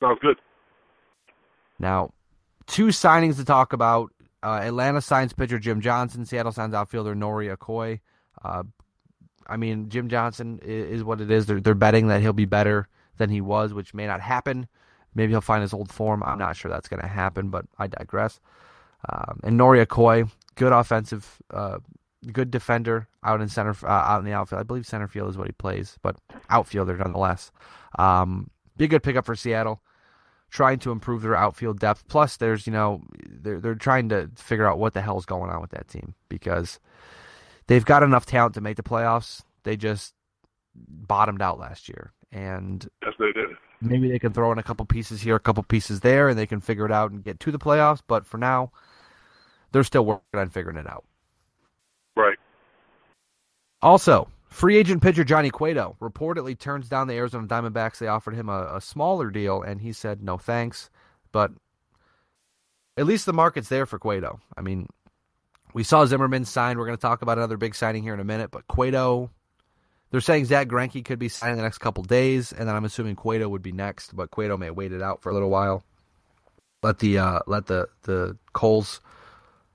[0.00, 0.38] Sounds good.
[1.78, 2.12] Now,
[2.66, 4.10] two signings to talk about.
[4.42, 6.24] Uh, Atlanta signs pitcher Jim Johnson.
[6.24, 8.00] Seattle signs outfielder Nori Aoki.
[8.46, 8.62] Uh,
[9.48, 11.46] I mean, Jim Johnson is, is what it is.
[11.46, 14.66] They're, they're betting that he'll be better than he was, which may not happen.
[15.14, 16.22] Maybe he'll find his old form.
[16.22, 18.40] I'm not sure that's going to happen, but I digress.
[19.08, 21.78] Um, and Nori Aoki, good offensive, uh,
[22.32, 24.60] good defender out in center, uh, out in the outfield.
[24.60, 26.16] I believe center field is what he plays, but
[26.50, 27.50] outfielder nonetheless.
[27.98, 29.80] Um, be a good pickup for Seattle
[30.50, 32.06] trying to improve their outfield depth.
[32.08, 35.60] Plus, there's you know they're they're trying to figure out what the hell's going on
[35.60, 36.78] with that team because
[37.66, 39.42] they've got enough talent to make the playoffs.
[39.64, 40.14] They just
[40.74, 43.48] bottomed out last year, and Yes, they did.
[43.80, 46.46] maybe they can throw in a couple pieces here, a couple pieces there, and they
[46.46, 48.00] can figure it out and get to the playoffs.
[48.06, 48.70] But for now,
[49.72, 51.04] they're still working on figuring it out.
[52.16, 52.38] Right.
[53.82, 57.98] Also, free agent pitcher Johnny Cueto reportedly turns down the Arizona Diamondbacks.
[57.98, 60.90] They offered him a, a smaller deal, and he said no thanks.
[61.32, 61.52] But
[62.96, 64.40] at least the market's there for Cueto.
[64.56, 64.88] I mean,
[65.76, 66.78] we saw Zimmermann sign.
[66.78, 69.30] We're going to talk about another big signing here in a minute, but Cueto.
[70.10, 73.14] They're saying Zack Greinke could be signing the next couple days, and then I'm assuming
[73.14, 75.84] Cueto would be next, but Cueto may wait it out for a little while.
[76.82, 79.02] Let the uh, let the the coals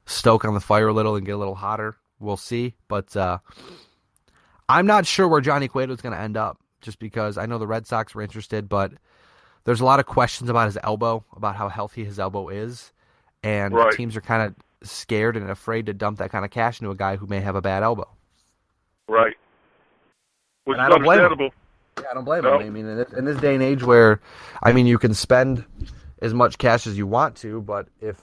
[0.07, 1.95] stoke on the fire a little and get a little hotter.
[2.19, 3.37] We'll see, but uh,
[4.67, 7.59] I'm not sure where Johnny Cueto is going to end up, just because I know
[7.59, 8.91] the Red Sox were interested, but
[9.65, 12.91] there's a lot of questions about his elbow, about how healthy his elbow is,
[13.43, 13.93] and Right.
[13.93, 16.95] teams are kind of scared and afraid to dump that kind of cash into a
[16.95, 18.07] guy who may have a bad elbow.
[19.07, 19.35] Right.
[20.65, 21.25] Which And I is don't blame him.
[21.25, 21.55] understandable.
[22.01, 22.59] Yeah, I don't blame No.
[22.59, 22.67] him.
[22.67, 24.21] I mean, in this, in this day and age where,
[24.63, 25.65] I mean, you can spend
[26.21, 28.19] as much cash as you want to, but if,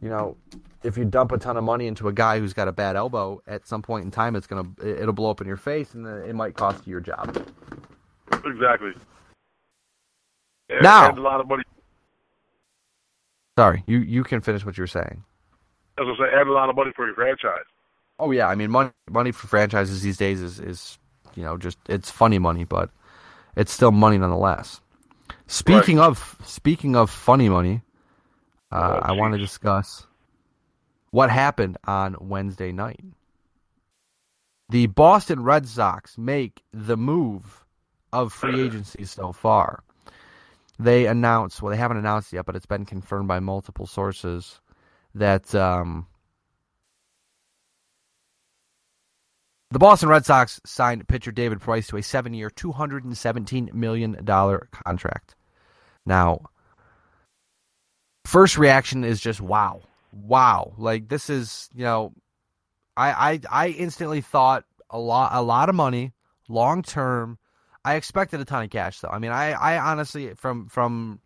[0.00, 0.36] you know,
[0.82, 3.40] if you dump a ton of money into a guy who's got a bad elbow,
[3.46, 6.18] at some point in time, it's gonna it'll blow up in your face, and then
[6.28, 7.34] it might cost you your job.
[8.44, 8.92] Exactly.
[10.68, 11.62] And, Now- and a lot of money.
[13.58, 15.24] Sorry, you you can finish what you're saying.
[15.98, 17.64] As I say, add a lot of money for your franchise.
[18.18, 20.98] Oh yeah, I mean, money money for franchises these days is is
[21.34, 22.90] you know just it's funny money, but
[23.56, 24.80] it's still money nonetheless.
[25.46, 27.82] Speaking of speaking of funny money,
[28.72, 30.06] uh, Oh, I want to discuss
[31.10, 33.00] what happened on Wednesday night.
[34.68, 37.64] The Boston Red Sox make the move
[38.12, 39.84] of free agency so far.
[40.78, 44.60] They announced, well, they haven't announced yet, but it's been confirmed by multiple sources
[45.14, 46.06] that um,
[49.70, 53.70] the Boston Red Sox signed pitcher David Price to a seven-year, two hundred and seventeen
[53.72, 55.34] million dollar contract.
[56.06, 56.42] Now,
[58.24, 60.74] first reaction is just wow, wow!
[60.76, 62.12] Like this is, you know,
[62.96, 66.12] I I, I instantly thought a lot, a lot of money,
[66.48, 67.38] long term.
[67.86, 69.10] I expected a ton of cash, though.
[69.10, 71.20] I mean, I, I honestly, from from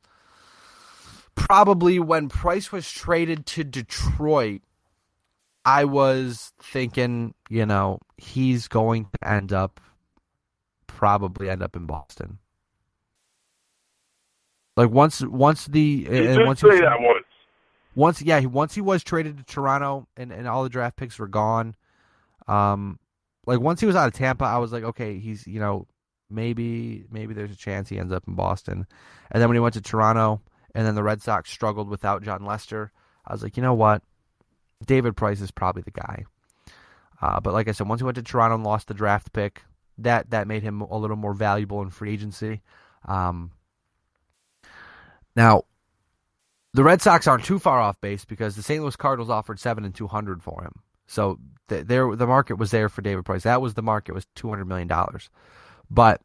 [1.39, 4.63] probably when Price was traded to Detroit,
[5.65, 9.81] I was thinking, you know, he's going to end up
[10.87, 12.39] probably end up in Boston.
[14.77, 17.25] Like once once the You and once say he, that once.
[17.95, 21.19] once yeah, he once he was traded to Toronto and, and all the draft picks
[21.19, 21.75] were gone.
[22.47, 22.99] Um
[23.47, 25.87] like once he was out of Tampa, I was like, okay, he's you know,
[26.31, 28.87] maybe maybe there's a chance he ends up in Boston.
[29.31, 30.41] And then when he went to Toronto
[30.75, 32.93] and then the Red Sox struggled without Jon Lester,
[33.27, 34.03] I was like, you know what?
[34.87, 36.25] David Price is probably the guy.
[37.21, 39.65] Uh, but like I said, once he went to Toronto and lost the draft pick,
[39.99, 42.63] that that made him a little more valuable in free agency.
[43.07, 43.51] Um,
[45.35, 45.65] now,
[46.75, 48.81] the Red Sox aren't too far off base because the St.
[48.81, 50.83] Louis Cardinals offered seven and two hundred for him.
[51.07, 51.39] So
[51.69, 53.43] the, there, the market was there for David Price.
[53.43, 55.31] That was the market was two hundred million dollars.
[55.91, 56.21] But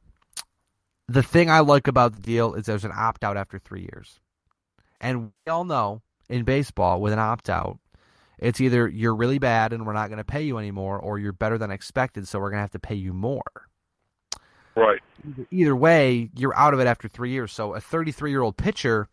[1.07, 4.19] the thing I like about the deal is there's an opt out after three years,
[5.04, 7.78] and we all know in baseball with an opt out,
[8.39, 11.34] it's either you're really bad and we're not going to pay you anymore, or you're
[11.34, 13.43] better than expected, so we're going to have to pay you more.
[14.76, 15.01] Right.
[15.51, 17.51] Either, way, you're out of it after three years.
[17.51, 19.08] So a 33 year old pitcher,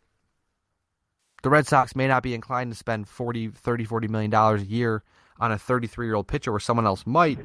[1.42, 4.66] the Red Sox may not be inclined to spend 40, 30, 40 million dollars a
[4.66, 5.02] year
[5.38, 7.40] on a 33 year old pitcher where someone else might.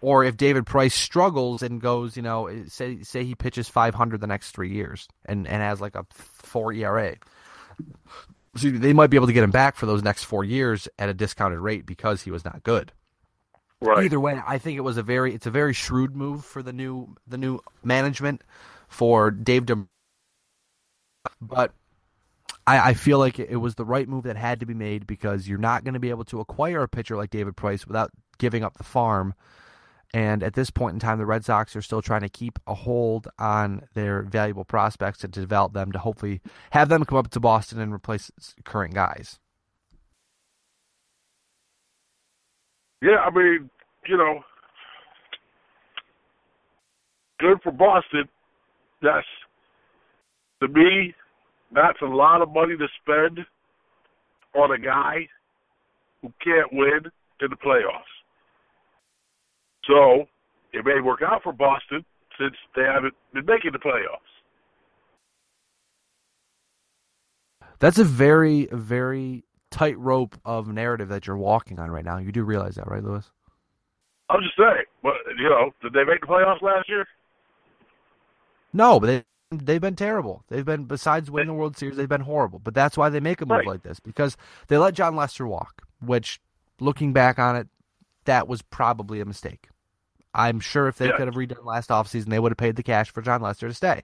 [0.00, 4.26] Or if David Price struggles and goes, you know, say say he pitches 500 the
[4.26, 7.16] next three years and, and has like a four ERA,
[8.56, 11.08] so they might be able to get him back for those next four years at
[11.08, 12.92] a discounted rate because he was not good.
[13.80, 14.04] Right.
[14.04, 16.72] Either way, I think it was a very it's a very shrewd move for the
[16.72, 18.42] new the new management
[18.88, 19.88] for Dave Dem-
[21.40, 21.72] but
[22.66, 25.48] I, I feel like it was the right move that had to be made because
[25.48, 28.64] you're not going to be able to acquire a pitcher like David Price without giving
[28.64, 29.34] up the farm.
[30.14, 32.74] And at this point in time, the Red Sox are still trying to keep a
[32.74, 36.40] hold on their valuable prospects and to develop them to hopefully
[36.70, 38.30] have them come up to Boston and replace
[38.64, 39.40] current guys.
[43.02, 43.68] Yeah, I mean,
[44.06, 44.44] you know,
[47.40, 48.28] good for Boston.
[49.02, 49.26] That's
[50.60, 51.12] to me,
[51.72, 53.40] that's a lot of money to spend
[54.54, 55.28] on a guy
[56.22, 57.00] who can't win
[57.40, 58.13] in the playoffs.
[59.86, 60.24] So
[60.72, 62.04] it may work out for Boston
[62.38, 64.18] since they haven't been making the playoffs.
[67.78, 72.18] That's a very, very tightrope of narrative that you're walking on right now.
[72.18, 73.30] You do realize that, right, Lewis?
[74.30, 77.06] I'm just saying, but you know, did they make the playoffs last year?
[78.72, 80.42] No, but they they've been terrible.
[80.48, 82.58] They've been besides winning the World Series, they've been horrible.
[82.58, 83.66] But that's why they make a move Right.
[83.66, 84.36] like this because
[84.68, 86.40] they let Jon Lester walk, which
[86.80, 87.68] looking back on it,
[88.24, 89.68] that was probably a mistake.
[90.34, 91.16] I'm sure if they Yeah.
[91.16, 93.74] could have redone last offseason, they would have paid the cash for Jon Lester to
[93.74, 94.02] stay.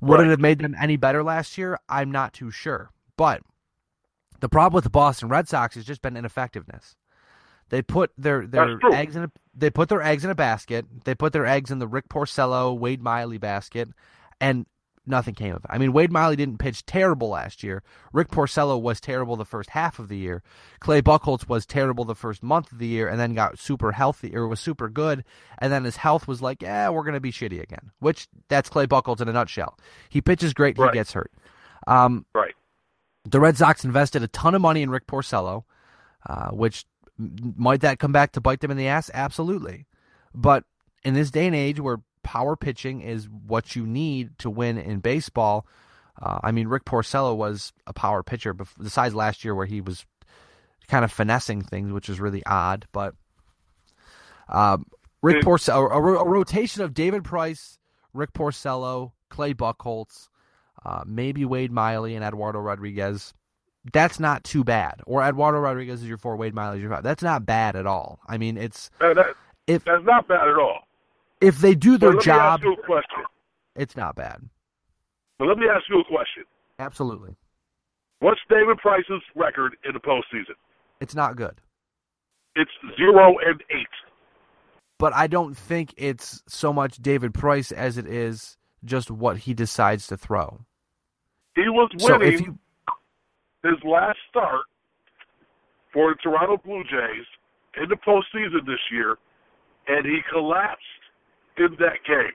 [0.00, 0.26] Would Right.
[0.26, 1.78] it have made them any better last year?
[1.88, 2.90] I'm not too sure.
[3.16, 3.42] But
[4.40, 6.96] the problem with the Boston Red Sox has just been ineffectiveness.
[7.68, 10.86] They put their their eggs in a they put their eggs in a basket.
[11.04, 13.88] They put their eggs in the Rick Porcello, Wade Miley basket,
[14.40, 14.66] and
[15.06, 15.70] nothing came of it.
[15.70, 17.82] I mean, Wade Miley didn't pitch terrible last year.
[18.12, 20.42] Rick Porcello was terrible the first half of the year.
[20.80, 24.34] Clay Buchholz was terrible the first month of the year, and then got super healthy
[24.36, 25.24] or was super good,
[25.58, 27.90] and then his health was like, yeah, we're gonna be shitty again.
[27.98, 29.78] Which that's Clay Buchholz in a nutshell.
[30.08, 30.90] He pitches great, Right.
[30.90, 31.32] he gets hurt.
[31.86, 32.54] Um, Right.
[33.24, 35.64] the Red Sox invested a ton of money in Rick Porcello,
[36.28, 36.84] uh, which
[37.18, 39.10] might that come back to bite them in the ass?
[39.12, 39.86] Absolutely.
[40.34, 40.64] But
[41.02, 45.00] in this day and age where power pitching is what you need to win in
[45.00, 45.66] baseball,
[46.20, 50.04] uh, I mean, Rick Porcello was a power pitcher, besides last year where he was
[50.88, 52.86] kind of finessing things, which is really odd.
[52.92, 53.14] But
[54.48, 54.86] um,
[55.22, 57.78] Rick Porcello, a, a rotation of David Price,
[58.12, 60.28] Rick Porcello, Clay Buchholz,
[60.84, 63.32] uh, maybe Wade Miley and Eduardo Rodriguez.
[63.92, 65.00] That's not too bad.
[65.06, 67.02] Or Eduardo Rodriguez is your four, Wade Miley is your five.
[67.02, 68.20] That's not bad at all.
[68.28, 69.34] I mean, it's Uh, that,
[69.66, 70.80] if that's not bad at all.
[71.40, 73.24] If they do their let job, ask you a question.
[73.76, 74.40] it's not bad.
[75.38, 76.44] But let me ask you a question.
[76.78, 77.36] Absolutely,
[78.20, 80.54] What's David Price's record in the postseason?
[81.00, 81.60] it's not good.
[82.56, 83.86] It's zero and eight.
[84.98, 89.54] But I don't think it's so much David Price as it is just what he
[89.54, 90.60] decides to throw.
[91.54, 92.58] He was So winning if you
[93.62, 94.62] his last start
[95.92, 97.26] for the Toronto Blue Jays
[97.82, 99.16] in the postseason this year,
[99.88, 100.84] and he collapsed
[101.60, 102.32] in that game.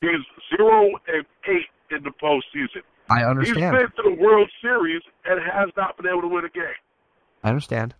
[0.00, 0.20] He's
[0.54, 2.82] zero and eight in the postseason.
[3.08, 3.58] I understand.
[3.58, 6.64] He's been to the World Series and has not been able to win a game.
[7.42, 7.94] I understand.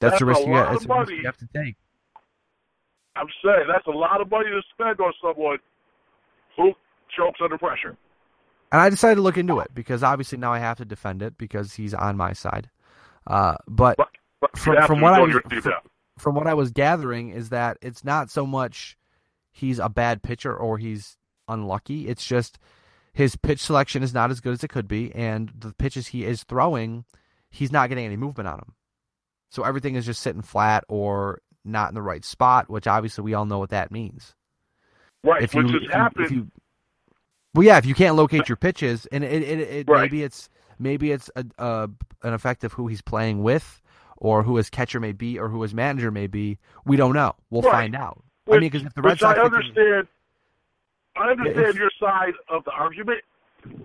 [0.00, 0.74] That's, That's the risk a you got.
[0.74, 1.76] It's a risk you have to take.
[3.16, 5.58] I'm saying that's a lot of money to spend on someone
[6.56, 6.72] who
[7.16, 7.96] chokes under pressure.
[8.70, 11.38] And I decided to look into it because obviously now I have to defend it
[11.38, 12.70] because he's on my side.
[13.26, 13.96] Uh, but
[14.40, 15.72] But from, from what I was, from,
[16.18, 18.96] from what I was gathering is that it's not so much
[19.58, 21.16] he's a bad pitcher or he's
[21.48, 22.08] unlucky.
[22.08, 22.58] It's just
[23.12, 26.24] his pitch selection is not as good as it could be, and the pitches he
[26.24, 27.04] is throwing,
[27.50, 28.74] he's not getting any movement on them.
[29.50, 33.34] So everything is just sitting flat or not in the right spot, which obviously we
[33.34, 34.34] all know what that means.
[35.24, 36.26] Right, if which you, has happened.
[36.26, 36.50] If you,
[37.54, 40.02] well, yeah, if you can't locate your pitches, and it, it, it right.
[40.02, 40.48] maybe it's
[40.78, 41.90] maybe it's a, a,
[42.22, 43.82] an effect of who he's playing with,
[44.18, 46.58] or who his catcher may be, or who his manager may be.
[46.84, 47.34] We don't know.
[47.50, 47.72] We'll right.
[47.72, 48.22] find out.
[48.48, 50.08] Which, I mean, because if the Red Sox, I understand.
[51.20, 53.20] I understand if, your side of the argument,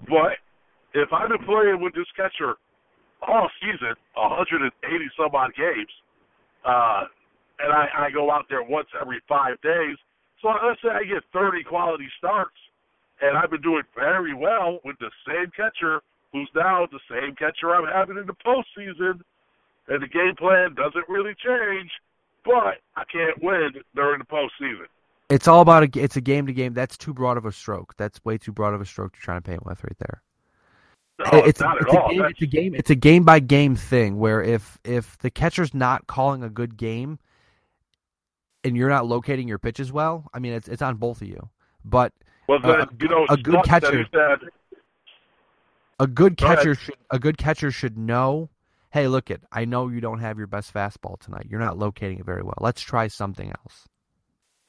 [0.07, 0.39] but
[0.93, 2.55] if I've been playing with this catcher
[3.27, 4.71] all season, 180
[5.17, 5.91] some odd games,
[6.63, 7.03] uh,
[7.59, 9.97] and I, I go out there once every five days.
[10.41, 12.55] So let's say I get 30 quality starts,
[13.21, 16.01] and I've been doing very well with the same catcher
[16.31, 19.19] who's now the same catcher I'm having in the postseason,
[19.87, 21.91] and the game plan doesn't really change,
[22.45, 24.87] but I can't win during the postseason.
[25.29, 26.73] It's all about a, it's a game to game.
[26.73, 27.95] That's too broad of a stroke.
[27.97, 30.21] That's way too broad of a stroke to try to paint with right there.
[31.19, 32.09] No, it's, not it's at all.
[32.09, 32.75] Game, it's a game.
[32.75, 36.75] It's a game by game thing where if if the catcher's not calling a good
[36.75, 37.19] game,
[38.63, 41.49] and you're not locating your pitches well, I mean it's it's on both of you.
[41.85, 42.13] But
[42.47, 44.05] well, then, uh, you know, a good catcher,
[45.99, 48.49] a good catcher should a good catcher should know.
[48.93, 49.41] Hey, look it.
[49.51, 51.47] I know you don't have your best fastball tonight.
[51.49, 52.53] You're not locating it very well.
[52.59, 53.87] Let's try something else.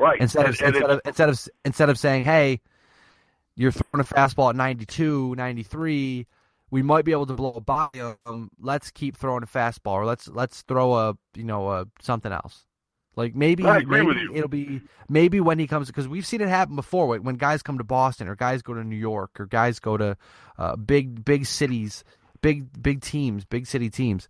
[0.00, 0.18] Right.
[0.18, 2.62] Instead of and instead of instead of instead of saying, "Hey,
[3.54, 6.26] you're throwing a fastball at 92, 93,
[6.70, 7.88] we might be able to blow a by
[8.24, 8.50] them.
[8.58, 12.64] Let's keep throwing a fastball, or let's let's throw a you know a something else.
[13.16, 14.34] Like maybe I agree maybe with you.
[14.34, 17.62] it'll be maybe when he comes because we've seen it happen before when, when guys
[17.62, 20.16] come to Boston or guys go to New York or guys go to
[20.56, 22.02] uh, big big cities,
[22.44, 24.28] big big teams, big city teams.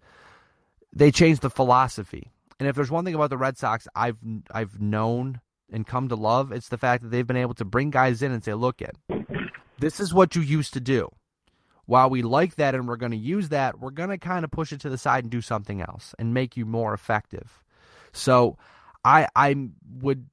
[0.92, 2.30] They change the philosophy.
[2.60, 4.18] And if there's one thing about the Red Sox I've
[4.52, 5.40] I've known
[5.72, 8.30] and come to love, it's the fact that they've been able to bring guys in
[8.30, 8.96] and say, "Look, it,
[9.80, 11.10] this is what you used to do."
[11.86, 14.50] While we like that and we're going to use that, we're going to kind of
[14.50, 17.62] push it to the side and do something else and make you more effective.
[18.12, 18.56] So,
[19.04, 19.56] I I
[20.00, 20.26] would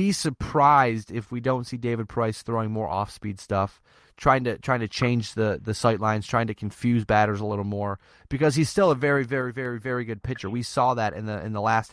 [0.00, 3.82] be surprised if we don't see David Price throwing more off speed stuff,
[4.16, 7.66] trying to trying to change the the sight lines, trying to confuse batters a little
[7.66, 7.98] more
[8.30, 10.48] because he's still a very very very very good pitcher.
[10.48, 11.92] We saw that in the in the last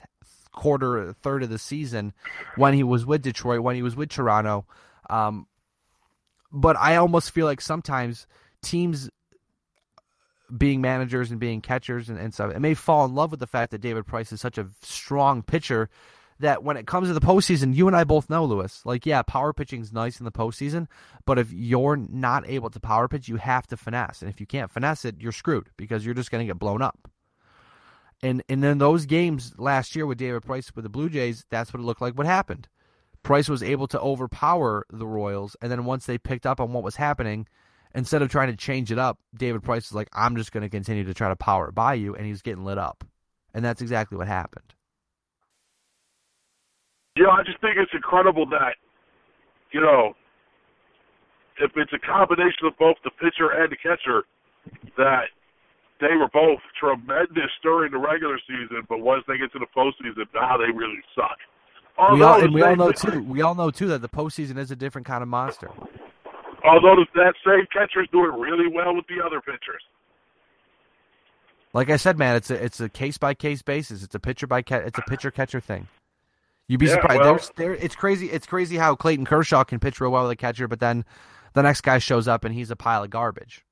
[0.54, 2.14] quarter third of the season
[2.56, 4.66] when he was with Detroit, when he was with Toronto.
[5.10, 5.46] Um,
[6.50, 8.26] but I almost feel like sometimes
[8.62, 9.10] teams
[10.58, 13.48] being managers and being catchers and, and stuff, it may fall in love with the
[13.48, 15.90] fact that David Price is such a strong pitcher
[16.40, 19.22] that when it comes to the postseason, you and I both know, Lewis, like, yeah,
[19.22, 20.88] power pitching's nice in the postseason,
[21.26, 24.22] but if you're not able to power pitch, you have to finesse.
[24.22, 26.82] And if you can't finesse it, you're screwed because you're just going to get blown
[26.82, 27.10] up.
[28.24, 31.72] And and then those games last year with David Price with the Blue Jays, that's
[31.72, 32.68] what it looked like what happened.
[33.22, 36.84] Price was able to overpower the Royals, and then once they picked up on what
[36.84, 37.48] was happening,
[37.94, 40.70] instead of trying to change it up, David Price was like, I'm just going to
[40.70, 43.04] continue to try to power it by you, and he was getting lit up.
[43.54, 44.74] And that's exactly what happened.
[47.18, 48.78] You know, I just think it's incredible that,
[49.74, 50.14] you know,
[51.58, 54.30] if it's a combination of both the pitcher and the catcher,
[54.98, 55.34] that
[56.00, 60.30] they were both tremendous during the regular season, but once they get to the postseason,
[60.36, 61.42] now they really suck.
[62.14, 63.24] We all, and we all know too.
[63.24, 65.72] We all know too that the postseason is a different kind of monster.
[66.64, 69.82] Although that same catcher's doing really well with the other pitchers.
[71.74, 74.04] Like I said, man, it's a it's a case by case basis.
[74.04, 75.88] It's a pitcher by ca- it's a pitcher catcher thing.
[76.68, 77.20] You'd be Yeah, surprised.
[77.22, 78.30] well- There's there it's crazy.
[78.30, 81.06] It's crazy how Clayton Kershaw can pitch real well with a catcher, but then
[81.54, 83.64] the next guy shows up and he's a pile of garbage.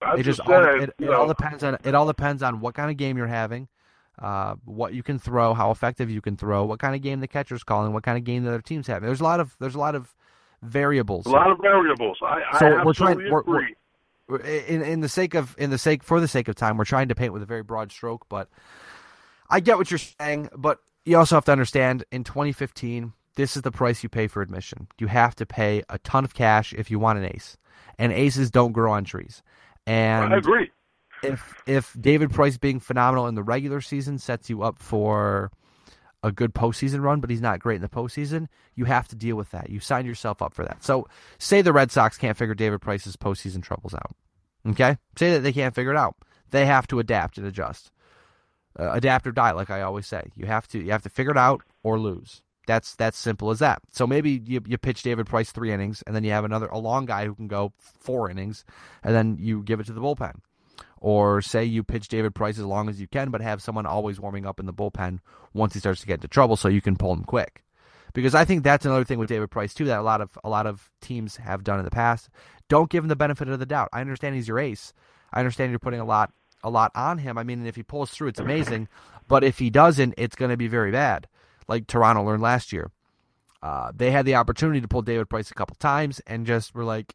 [0.00, 2.74] I'm it just just all, it, it all depends on it all depends on what
[2.74, 3.68] kind of game you're having,
[4.20, 7.28] uh, what you can throw, how effective you can throw, what kind of game the
[7.28, 9.06] catcher's calling, what kind of game the other team's having.
[9.06, 10.12] There's a lot of there's a lot of
[10.62, 11.26] variables.
[11.26, 12.18] a lot of variables.
[12.20, 13.76] I, So I we're trying- we're- we're-
[14.28, 14.58] agree.
[14.66, 17.06] in in the sake of in the sake for the sake of time, we're trying
[17.08, 18.48] to paint with a very broad stroke, but
[19.48, 23.62] I get what you're saying, but you also have to understand in 2015, this is
[23.62, 24.88] the price you pay for admission.
[24.98, 27.56] You have to pay a ton of cash if you want an ace.
[27.98, 29.42] And aces don't grow on trees.
[29.86, 30.70] And I agree.
[31.22, 35.50] if if David Price being phenomenal in the regular season sets you up for
[36.22, 38.46] a good postseason run, but he's not great in the postseason,
[38.76, 39.70] you have to deal with that.
[39.70, 40.82] You signed yourself up for that.
[40.84, 44.12] So say the Red Sox can't figure David Price's postseason troubles out.
[44.68, 44.96] Okay?
[45.16, 46.16] Say that they can't figure it out.
[46.50, 47.90] They have to adapt and adjust.
[48.78, 50.30] Uh, adapt or die, like I always say.
[50.34, 52.42] You have to you have to figure it out or lose.
[52.66, 53.82] That's that's simple as that.
[53.90, 56.78] So maybe you you pitch David Price three innings, and then you have another a
[56.78, 58.64] long guy who can go four innings,
[59.02, 60.40] and then you give it to the bullpen.
[60.98, 64.20] Or say you pitch David Price as long as you can, but have someone always
[64.20, 65.18] warming up in the bullpen
[65.52, 67.64] once he starts to get into trouble, so you can pull him quick.
[68.14, 70.48] Because I think that's another thing with David Price too that a lot of a
[70.48, 72.30] lot of teams have done in the past.
[72.68, 73.88] Don't give him the benefit of the doubt.
[73.92, 74.92] I understand he's your ace.
[75.32, 76.32] I understand you're putting a lot
[76.62, 77.38] a lot on him.
[77.38, 78.88] I mean, if he pulls through, it's amazing.
[79.28, 81.28] But if he doesn't, it's going to be very bad,
[81.68, 82.90] like Toronto learned last year.
[83.62, 86.84] Uh, they had the opportunity to pull David Price a couple times and just were
[86.84, 87.14] like,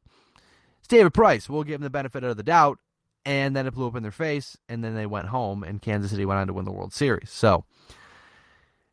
[0.79, 1.49] it's David Price.
[1.49, 2.79] We'll give him the benefit of the doubt.
[3.25, 6.11] And then it blew up in their face, and then they went home, and Kansas
[6.11, 7.29] City went on to win the World Series.
[7.29, 7.65] So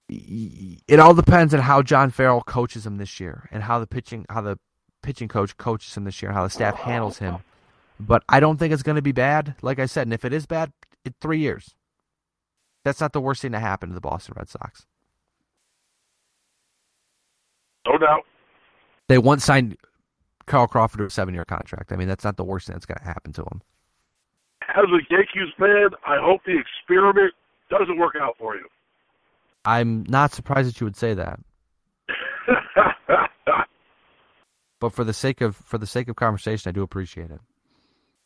[0.08, 4.26] it all depends on how John Farrell coaches him this year, and how the pitching
[4.28, 4.58] how the
[5.02, 7.36] pitching coach coaches him this year, how the staff handles him.
[8.00, 9.54] But I don't think it's going to be bad.
[9.62, 10.72] Like I said, and if it is bad,
[11.04, 11.74] it three years.
[12.84, 14.86] That's not the worst thing to happen to the Boston Red Sox.
[17.86, 18.24] No doubt.
[19.08, 19.76] They once signed
[20.46, 21.92] Carl Crawford to a seven-year contract.
[21.92, 23.62] I mean, that's not the worst thing that's going to happen to him.
[24.68, 27.32] As a Yankees fan, I hope the experiment
[27.70, 28.66] doesn't work out for you.
[29.64, 31.40] I'm not surprised that you would say that.
[34.80, 37.40] but for the sake of for the sake of conversation, I do appreciate it.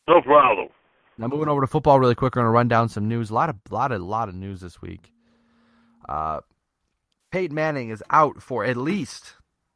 [0.09, 0.69] No problem.
[1.19, 3.29] Now moving over to football really quick, we're gonna run down some news.
[3.29, 5.13] A lot of lot of lot of news this week.
[6.07, 6.39] Uh,
[7.31, 9.35] Peyton Manning is out for at least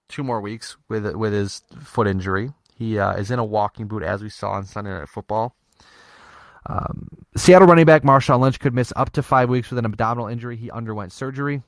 [0.10, 2.52] two more weeks with with his foot injury.
[2.76, 5.56] He uh, is in a walking boot, as we saw on Sunday Night Football.
[6.66, 10.28] Um, Seattle running back Marshawn Lynch could miss up to five weeks with an abdominal
[10.28, 10.58] injury.
[10.58, 11.62] He underwent surgery.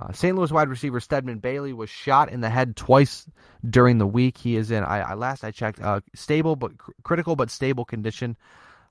[0.00, 0.36] Uh, St.
[0.36, 3.26] Louis wide receiver Stedman Bailey was shot in the head twice
[3.68, 4.38] during the week.
[4.38, 7.84] He is in, I, I last I checked, uh, stable but cr- critical but stable
[7.84, 8.36] condition.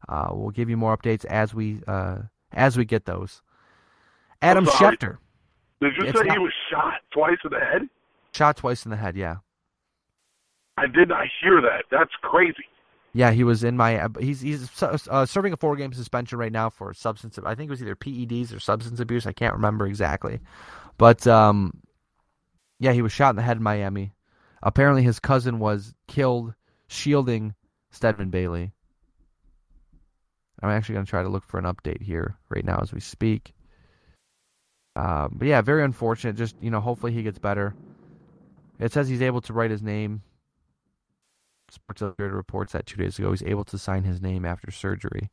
[0.07, 2.19] Uh, we'll give you more updates as we uh,
[2.53, 3.41] as we get those.
[4.41, 5.17] Adam Schefter.
[5.81, 7.89] Did you It's say not- he was shot twice in the head?
[8.33, 9.15] Shot twice in the head.
[9.15, 9.37] Yeah,
[10.77, 11.85] I did not hear that.
[11.91, 12.63] That's crazy.
[13.13, 13.31] yeah.
[13.31, 14.07] He was in my.
[14.19, 17.37] He's he's uh, serving a four game suspension right now for substance.
[17.45, 19.25] I think it was either PEDs or substance abuse.
[19.27, 20.39] I can't remember exactly,
[20.97, 21.81] but um,
[22.79, 24.13] yeah, he was shot in the head in Miami.
[24.63, 26.53] Apparently, his cousin was killed
[26.87, 27.55] shielding
[27.91, 28.73] Stedman Bailey.
[30.61, 32.99] I'm actually going to try to look for an update here right now as we
[32.99, 33.53] speak.
[34.95, 36.35] Um, but yeah, very unfortunate.
[36.35, 37.73] Just you know, hopefully he gets better.
[38.79, 40.21] It says he's able to write his name.
[41.69, 45.29] Sports Illustrated reports that two days ago he's able to sign his name after surgery.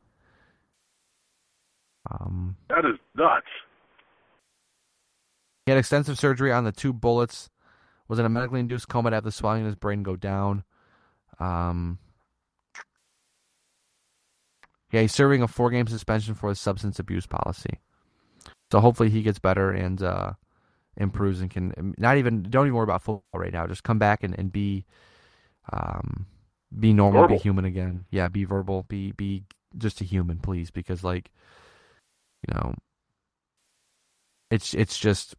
[2.11, 2.98] Um, That is.
[5.69, 7.51] He had extensive surgery on the two bullets.
[8.09, 10.65] Was in a medically induced coma to have the swelling in his brain go down.
[11.39, 11.99] Um,
[14.91, 17.81] yeah, he's serving a four-game suspension for his substance abuse policy.
[18.73, 20.33] So hopefully he gets better and uh,
[20.97, 23.67] improves and can not even don't even worry about football right now.
[23.67, 24.87] Just come back and, and be
[25.71, 26.25] um,
[26.79, 27.37] be normal, Verbal.
[27.37, 28.07] be human again.
[28.11, 29.45] Yeah, be verbal, be be
[29.77, 31.31] just a human, please, because like
[32.49, 32.75] you know,
[34.51, 35.35] it's it's just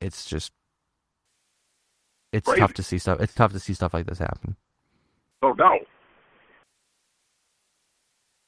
[0.00, 0.52] it's just
[2.32, 2.60] it's Crazy.
[2.60, 3.20] tough to see stuff.
[3.20, 4.56] It's tough to see stuff like this happen.
[5.42, 5.78] Oh no.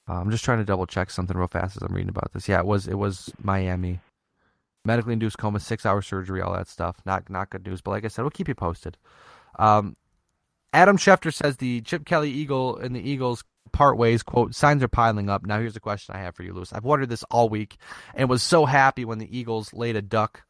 [0.08, 2.48] Uh, I'm just trying to double check something real fast as I'm reading about this.
[2.48, 4.00] Yeah, it was it was Miami,
[4.84, 6.96] medically induced coma, six hour surgery, all that stuff.
[7.04, 8.96] Not not good news, but like I said, we'll keep you posted.
[9.58, 9.96] Um,
[10.72, 14.22] Adam Schefter says the Chip Kelly Eagle and the Eagles part ways.
[14.22, 15.44] Quote: Signs are piling up.
[15.44, 16.72] Now here's a question I have for you, Lewis.
[16.72, 17.76] I've wondered this all week,
[18.14, 20.42] and was so happy when the Eagles laid a duck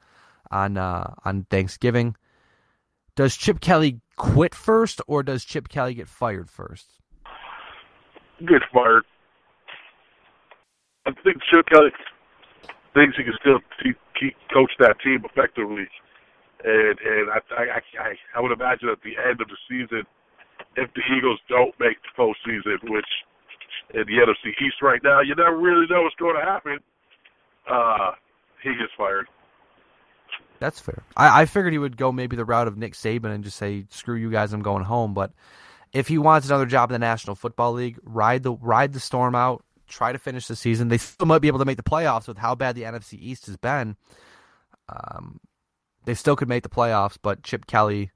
[0.50, 2.16] on uh, on Thanksgiving.
[3.16, 7.00] Does Chip Kelly quit first, or does Chip Kelly get fired first?
[8.40, 9.04] Get fired.
[11.06, 11.90] I think Chip Kelly
[12.94, 13.96] thinks he can still keep
[14.52, 15.88] coach that team effectively,
[16.64, 20.04] and and I, I I I would imagine at the end of the season,
[20.76, 23.08] if the Eagles don't make the postseason, which
[23.94, 26.78] in the NFC East right now, you never really know what's going to happen.
[27.70, 28.12] Uh,
[28.62, 29.26] he gets fired.
[30.60, 31.02] That's fair.
[31.16, 33.84] I, I figured he would go maybe the route of Nick Saban and just say,
[33.90, 35.32] "Screw you guys, I'm going home." But
[35.92, 39.34] if he wants another job in the National Football League, ride the ride the storm
[39.34, 39.64] out.
[39.86, 40.88] Try to finish the season.
[40.88, 43.46] They still might be able to make the playoffs with how bad the NFC East
[43.46, 43.96] has been.
[44.88, 45.40] Um,
[46.04, 48.10] they still could make the playoffs, but Chip Kelly,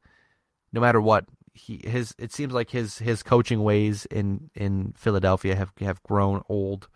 [0.72, 1.24] no matter what,
[1.54, 6.42] he his it seems like his his coaching ways in in Philadelphia have have grown
[6.48, 6.88] old,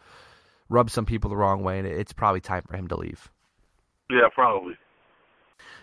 [0.68, 3.30] rubbed some people the wrong way, and it's probably time for him to leave.
[4.10, 4.74] Yeah, probably.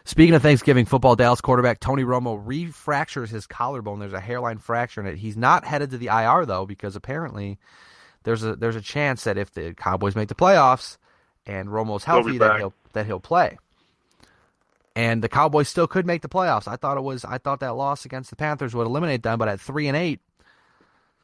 [0.06, 4.00] Speaking of Thanksgiving football, Dallas quarterback Tony Romo refractures his collarbone.
[4.00, 5.18] There's a hairline fracture in it.
[5.18, 7.58] He's not headed to the IR though, because apparently
[8.24, 10.98] there's a there's a chance that if the Cowboys make the playoffs
[11.46, 13.58] and Romo's healthy, that he'll that he'll play.
[14.96, 16.68] And the Cowboys still could make the playoffs.
[16.68, 19.48] I thought it was I thought that loss against the Panthers would eliminate them, but
[19.48, 20.20] at three and eight,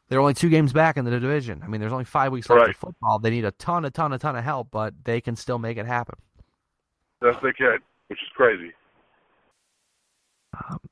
[0.08, 1.60] They're only two games back in the division.
[1.62, 2.70] I mean, there's only five weeks left Right.
[2.70, 3.20] of football.
[3.20, 5.76] They need a ton, a ton, a ton of help, but they can still make
[5.78, 6.16] it happen.
[7.22, 7.78] Yes, they can,
[8.10, 8.72] which is crazy.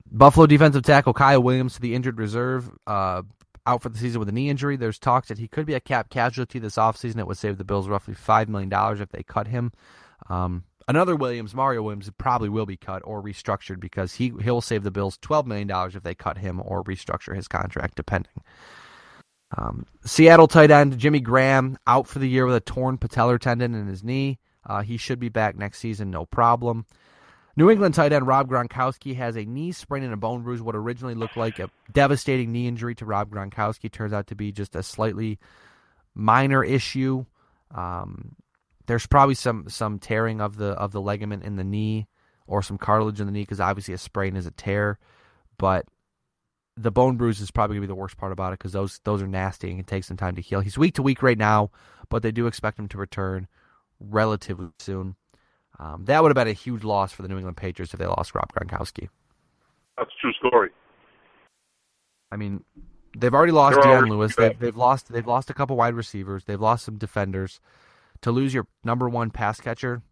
[0.06, 3.22] Buffalo defensive tackle Kyle Williams to the injured reserve, uh,
[3.66, 4.76] out for the season with a knee injury.
[4.76, 7.18] There's talks that he could be a cap casualty this offseason.
[7.18, 9.72] It would save the Bills roughly $5 million if they cut him.
[10.30, 14.84] Um, another Williams, Mario Williams, probably will be cut or restructured because he, he'll save
[14.84, 18.42] the Bills $12 million if they cut him or restructure his contract, depending.
[19.56, 23.74] Um, Seattle tight end Jimmy Graham out for the year with a torn patellar tendon
[23.74, 24.38] in his knee.
[24.64, 26.84] Uh, he should be back next season, no problem.
[27.58, 30.62] New England tight end Rob Gronkowski has a knee sprain and a bone bruise.
[30.62, 34.52] What originally looked like a devastating knee injury to Rob Gronkowski turns out to be
[34.52, 35.40] just a slightly
[36.14, 37.24] minor issue.
[37.74, 38.36] Um,
[38.86, 42.06] there's probably some some tearing of the of the ligament in the knee
[42.46, 45.00] or some cartilage in the knee because obviously a sprain is a tear,
[45.58, 45.84] but
[46.76, 49.20] the bone bruise is probably gonna be the worst part about it because those those
[49.20, 50.60] are nasty and it takes some time to heal.
[50.60, 51.72] He's week to week right now,
[52.08, 53.48] but they do expect him to return
[53.98, 55.16] relatively soon.
[55.80, 58.06] Um, that would have been a huge loss for the New England Patriots if they
[58.06, 59.08] lost Rob Gronkowski.
[59.96, 60.70] That's a true story.
[62.32, 62.64] I mean,
[63.16, 64.34] they've already lost They're Dion Lewis.
[64.36, 66.44] They've, they've lost they've lost a couple wide receivers.
[66.44, 67.60] They've lost some defenders.
[68.22, 70.02] To lose your number one pass catcher,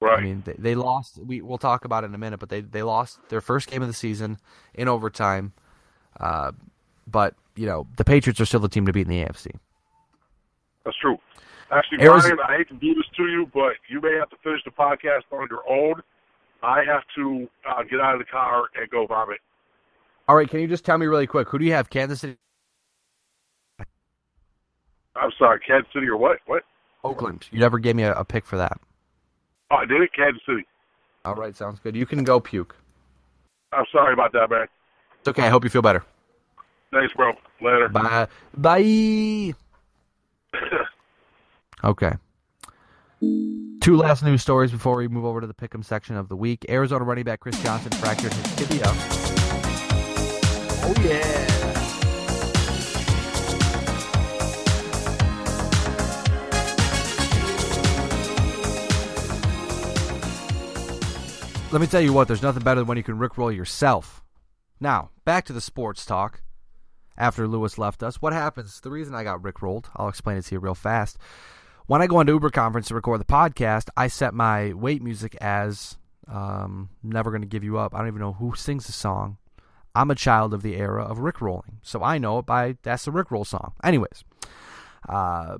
[0.00, 0.18] Right.
[0.18, 1.18] I mean, they, they lost.
[1.18, 3.82] We we'll talk about it in a minute, but they they lost their first game
[3.82, 4.38] of the season
[4.74, 5.52] in overtime.
[6.18, 6.52] Uh,
[7.06, 9.56] but you know, the Patriots are still the team to beat in the AFC.
[10.84, 11.18] That's true.
[11.70, 14.36] Actually, Arizona- Brian, I hate to do this to you, but you may have to
[14.42, 16.02] finish the podcast on your own.
[16.62, 19.38] I have to uh, get out of the car and go vomit.
[20.26, 21.88] All right, can you just tell me really quick who do you have?
[21.90, 22.36] Kansas City,
[25.16, 26.38] I'm sorry, Kansas City or what?
[26.46, 26.64] What?
[27.04, 27.46] Oakland.
[27.50, 28.78] You never gave me a, a pick for that.
[29.70, 30.66] Oh, I did it, Kansas City.
[31.24, 31.94] All right, sounds good.
[31.96, 32.76] You can go puke.
[33.72, 34.66] I'm sorry about that, man.
[35.20, 35.42] It's okay.
[35.42, 36.04] I hope you feel better.
[36.92, 37.32] Thanks, bro.
[37.60, 37.88] Later.
[37.88, 38.28] Bye.
[38.56, 39.54] Bye.
[41.84, 42.12] Okay.
[43.20, 46.64] Two last news stories before we move over to the pick'em section of the week.
[46.68, 48.84] Arizona running back Chris Johnson fractured his tibia.
[50.84, 51.58] Oh yeah.
[61.70, 64.22] Let me tell you what, there's nothing better than when you can rickroll yourself.
[64.80, 66.40] Now, back to the sports talk
[67.18, 68.22] after Lewis left us.
[68.22, 68.80] What happens?
[68.80, 71.18] The reason I got rickrolled, I'll explain it to you real fast.
[71.88, 75.34] When I go into Uber conference to record the podcast, I set my wait music
[75.40, 75.96] as
[76.30, 77.94] um, Never Gonna Give You Up.
[77.94, 79.38] I don't even know who sings the song.
[79.94, 83.10] I'm a child of the era of rickrolling, so I know it by that's the
[83.10, 83.72] rickroll song.
[83.82, 84.22] Anyways,
[85.08, 85.56] uh,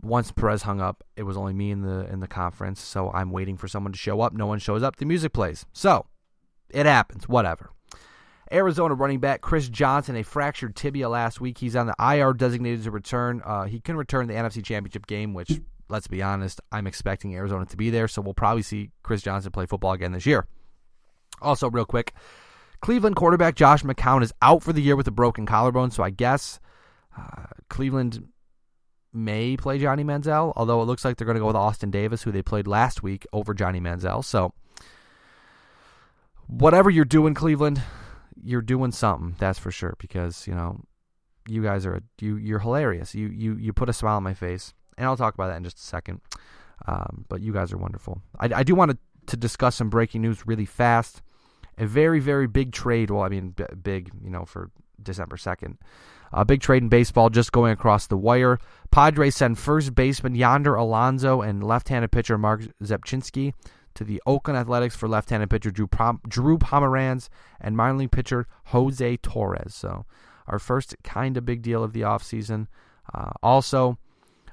[0.00, 3.32] once Perez hung up, it was only me in the in the conference, so I'm
[3.32, 4.34] waiting for someone to show up.
[4.34, 4.94] No one shows up.
[4.94, 5.66] The music plays.
[5.72, 6.06] So
[6.70, 7.28] it happens.
[7.28, 7.70] Whatever.
[8.52, 11.58] Arizona running back Chris Johnson, a fractured tibia last week.
[11.58, 13.42] He's on the IR designated to return.
[13.44, 17.66] Uh, he can return the NFC Championship game, which, let's be honest, I'm expecting Arizona
[17.66, 18.08] to be there.
[18.08, 20.46] So we'll probably see Chris Johnson play football again this year.
[21.42, 22.14] Also, real quick,
[22.80, 25.90] Cleveland quarterback Josh McCown is out for the year with a broken collarbone.
[25.90, 26.60] So I guess
[27.18, 28.28] uh, Cleveland
[29.12, 32.22] may play Johnny Manziel, although it looks like they're going to go with Austin Davis,
[32.22, 34.24] who they played last week over Johnny Manziel.
[34.24, 34.52] So
[36.46, 37.82] whatever you're doing, Cleveland,
[38.42, 39.36] you're doing something.
[39.38, 39.96] That's for sure.
[39.98, 40.80] Because you know,
[41.48, 43.14] you guys are you you're hilarious.
[43.14, 45.64] You you you put a smile on my face, and I'll talk about that in
[45.64, 46.20] just a second.
[46.86, 48.20] Um, but you guys are wonderful.
[48.38, 51.22] I, I do want to, to discuss some breaking news really fast.
[51.78, 53.10] A very very big trade.
[53.10, 54.70] Well, I mean b- big, you know, for
[55.02, 55.78] December second.
[56.32, 58.58] A big trade in baseball just going across the wire.
[58.90, 63.52] Padres send first baseman Yonder Alonso and left-handed pitcher Marc Rzepczynski
[63.96, 65.88] to the Oakland Athletics for left-handed pitcher Drew,
[66.28, 67.28] Drew Pomeranz
[67.60, 69.74] and minor league pitcher Jose Torres.
[69.74, 70.06] So
[70.46, 72.68] our first kind of big deal of the offseason.
[73.12, 73.98] Uh, also,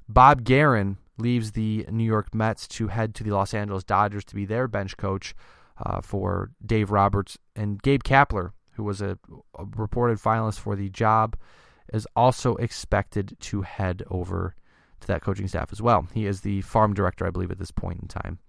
[0.07, 4.35] Bob Geren leaves the New York Mets to head to the Los Angeles Dodgers to
[4.35, 5.35] be their bench coach
[5.77, 9.17] uh, for Dave Roberts and Gabe Kapler, who was a,
[9.57, 11.37] a reported finalist for the job,
[11.93, 14.55] is also expected to head over
[15.01, 16.07] to that coaching staff as well.
[16.13, 18.39] He is the farm director, I believe, at this point in time.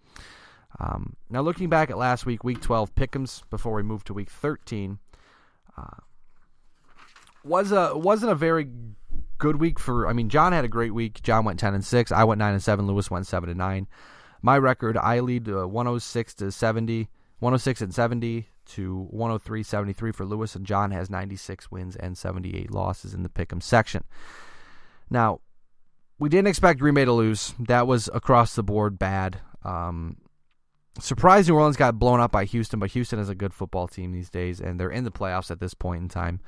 [0.81, 4.31] Um, now, looking back at last week, week 12 pick'ems, before we move to week
[4.31, 4.99] 13,
[5.77, 5.85] uh,
[7.45, 8.69] was a wasn't a very
[9.39, 10.09] good week for.
[10.09, 11.23] I mean, John had a great week.
[11.23, 12.11] John went 10 and six.
[12.11, 12.87] I went nine and seven.
[12.87, 13.87] Lewis went seven and nine.
[14.43, 17.09] My record, I lead uh, 106 to 70,
[17.39, 22.71] 106 and 70 to 103 73 for Lewis, and John has 96 wins and 78
[22.71, 24.05] losses in the pick'em section.
[25.11, 25.41] Now,
[26.19, 27.55] we didn't expect Green Bay to lose.
[27.59, 29.41] That was across the board bad.
[29.63, 30.17] Um,
[31.01, 34.13] surprised New Orleans got blown up by Houston, but Houston is a good football team
[34.13, 36.41] these days, and they're in the playoffs at this point in time.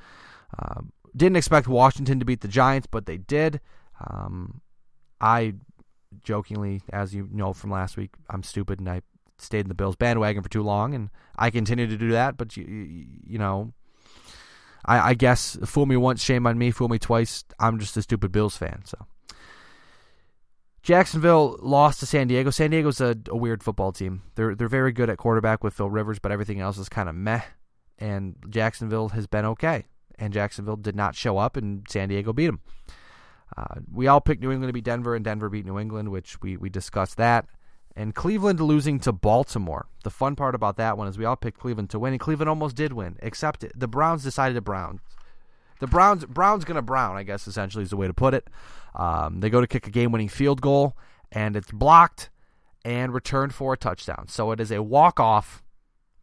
[0.57, 3.59] Um, didn't expect Washington to beat the Giants, but they did.
[3.99, 4.61] Um,
[5.19, 5.55] I
[6.23, 9.01] jokingly, as you know from last week, I'm stupid and I
[9.37, 12.37] stayed in the Bills bandwagon for too long, and I continue to do that.
[12.37, 12.65] But you,
[13.25, 13.73] you know,
[14.85, 16.71] I, I guess fool me once, shame on me.
[16.71, 18.81] Fool me twice, I'm just a stupid Bills fan.
[18.85, 18.97] So.
[20.87, 22.49] Jacksonville lost to San Diego.
[22.49, 24.21] San Diego's a, a weird football team.
[24.35, 27.15] They're they're very good at quarterback with Phil Rivers, but everything else is kind of
[27.15, 27.41] meh.
[27.99, 29.87] And Jacksonville has been okay.
[30.17, 32.61] And Jacksonville did not show up, and San Diego beat them.
[33.57, 36.41] Uh, we all picked New England to beat Denver, and Denver beat New England, which
[36.41, 37.47] we, we discussed that.
[37.93, 39.87] And Cleveland losing to Baltimore.
[40.05, 42.47] The fun part about that one is we all picked Cleveland to win, and Cleveland
[42.47, 45.01] almost did win, except the Browns decided to Brown.
[45.79, 48.49] The Browns Browns gonna Brown, I guess essentially is the way to put it.
[48.95, 50.97] Um, they go to kick a game-winning field goal,
[51.31, 52.29] and it's blocked
[52.83, 54.27] and returned for a touchdown.
[54.27, 55.61] So it is a walk-off,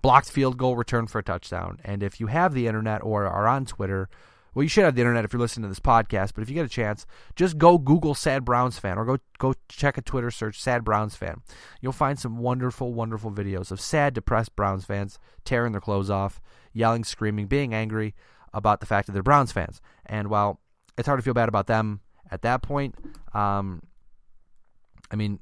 [0.03, 1.79] blocked field goal return for a touchdown.
[1.85, 4.09] And if you have the internet or are on Twitter
[4.55, 6.55] well, you should have the internet if you're listening to this podcast, but if you
[6.55, 10.31] get a chance, just go Google Sad Browns fan or go go check a Twitter
[10.31, 11.43] search Sad Browns fan.
[11.81, 16.41] You'll find some wonderful, wonderful videos of sad, depressed Browns fans tearing their clothes off,
[16.73, 18.15] yelling, screaming, being angry
[18.55, 19.83] about the fact that they're Browns fans.
[20.07, 20.61] And while
[20.97, 22.01] it's hard to feel bad about them
[22.31, 22.95] at that point,
[23.35, 23.83] um,
[25.11, 25.41] I mean,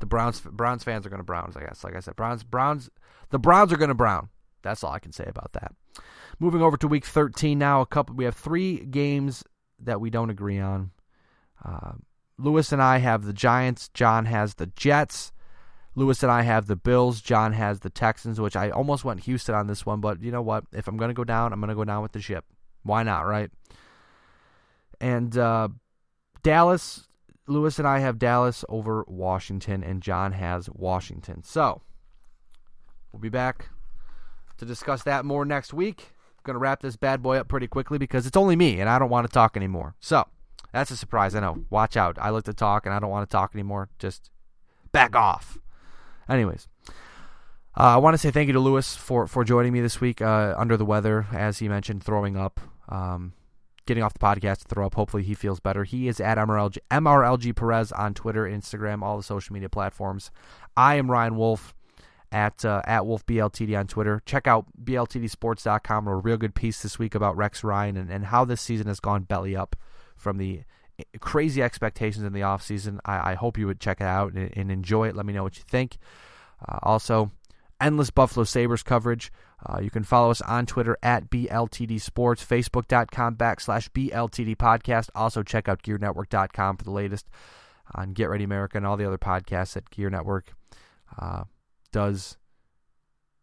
[0.00, 1.56] the Browns Browns fans are going to Browns.
[1.56, 2.88] I guess, like I said, Browns Browns
[3.30, 4.28] the Browns are going to Brown.
[4.62, 5.74] That's all I can say about that.
[6.38, 9.44] Moving over to week 13 now, a couple we have three games
[9.80, 10.90] that we don't agree on.
[11.64, 11.92] Uh,
[12.38, 13.88] Lewis and I have the Giants.
[13.94, 15.32] John has the Jets.
[15.94, 17.20] Lewis and I have the Bills.
[17.20, 20.42] John has the Texans, which I almost went Houston on this one, but you know
[20.42, 20.64] what?
[20.72, 22.44] If I'm going to go down, I'm going to go down with the ship.
[22.82, 23.50] Why not, right?
[25.00, 25.68] And uh,
[26.42, 27.08] Dallas,
[27.46, 31.42] Lewis and I have Dallas over Washington, and John has Washington.
[31.42, 31.82] So
[33.12, 33.68] we'll be back
[34.58, 36.12] to discuss that more next week
[36.42, 38.98] going to wrap this bad boy up pretty quickly because it's only me and I
[38.98, 39.94] don't want to talk anymore.
[40.00, 40.26] So
[40.72, 41.34] that's a surprise.
[41.34, 41.64] I know.
[41.70, 42.18] Watch out.
[42.20, 43.88] I like to talk and I don't want to talk anymore.
[43.98, 44.30] Just
[44.92, 45.58] back off.
[46.28, 46.68] Anyways,
[47.76, 50.20] uh, I want to say thank you to Lewis for, for joining me this week
[50.20, 53.32] uh, under the weather, as he mentioned, throwing up, um,
[53.86, 54.94] getting off the podcast to throw up.
[54.94, 55.84] Hopefully he feels better.
[55.84, 60.30] He is at MRLG, MRLG Perez on Twitter, Instagram, all the social media platforms.
[60.76, 61.74] I am Ryan Wolf
[62.30, 64.22] at uh, at WolfBLTD on Twitter.
[64.26, 66.08] Check out BLTDSports.com.
[66.08, 69.00] A real good piece this week about Rex Ryan and, and how this season has
[69.00, 69.76] gone belly up
[70.16, 70.62] from the
[71.20, 72.98] crazy expectations in the offseason.
[73.04, 75.16] I, I hope you would check it out and, and enjoy it.
[75.16, 75.98] Let me know what you think.
[76.66, 77.30] Uh, also,
[77.80, 79.32] endless Buffalo Sabres coverage.
[79.64, 85.08] Uh, you can follow us on Twitter at BLTD Sports, Facebook.com backslash BLTD Podcast.
[85.14, 87.28] Also, check out GearNetwork.com for the latest
[87.94, 90.54] on Get Ready America and all the other podcasts at Gear Network.
[91.18, 91.44] Uh,
[91.92, 92.38] does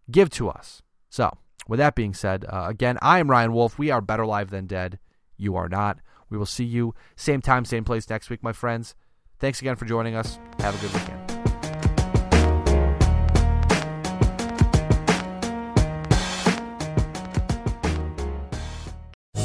[0.09, 0.81] give to us.
[1.09, 1.37] So,
[1.67, 3.77] with that being said, uh, again, I am Ryan Wolf.
[3.77, 4.99] We are better live than dead.
[5.37, 5.99] You are not.
[6.29, 8.95] We will see you same time, same place next week, my friends.
[9.39, 10.37] Thanks again for joining us.
[10.59, 11.19] Have a good weekend.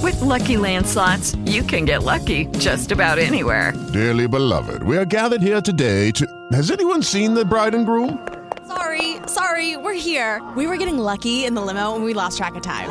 [0.03, 3.73] With lucky landslots, you can get lucky just about anywhere.
[3.93, 6.27] Dearly beloved, we are gathered here today to.
[6.53, 8.27] Has anyone seen the bride and groom?
[8.67, 10.43] Sorry, sorry, we're here.
[10.57, 12.91] We were getting lucky in the limo and we lost track of time.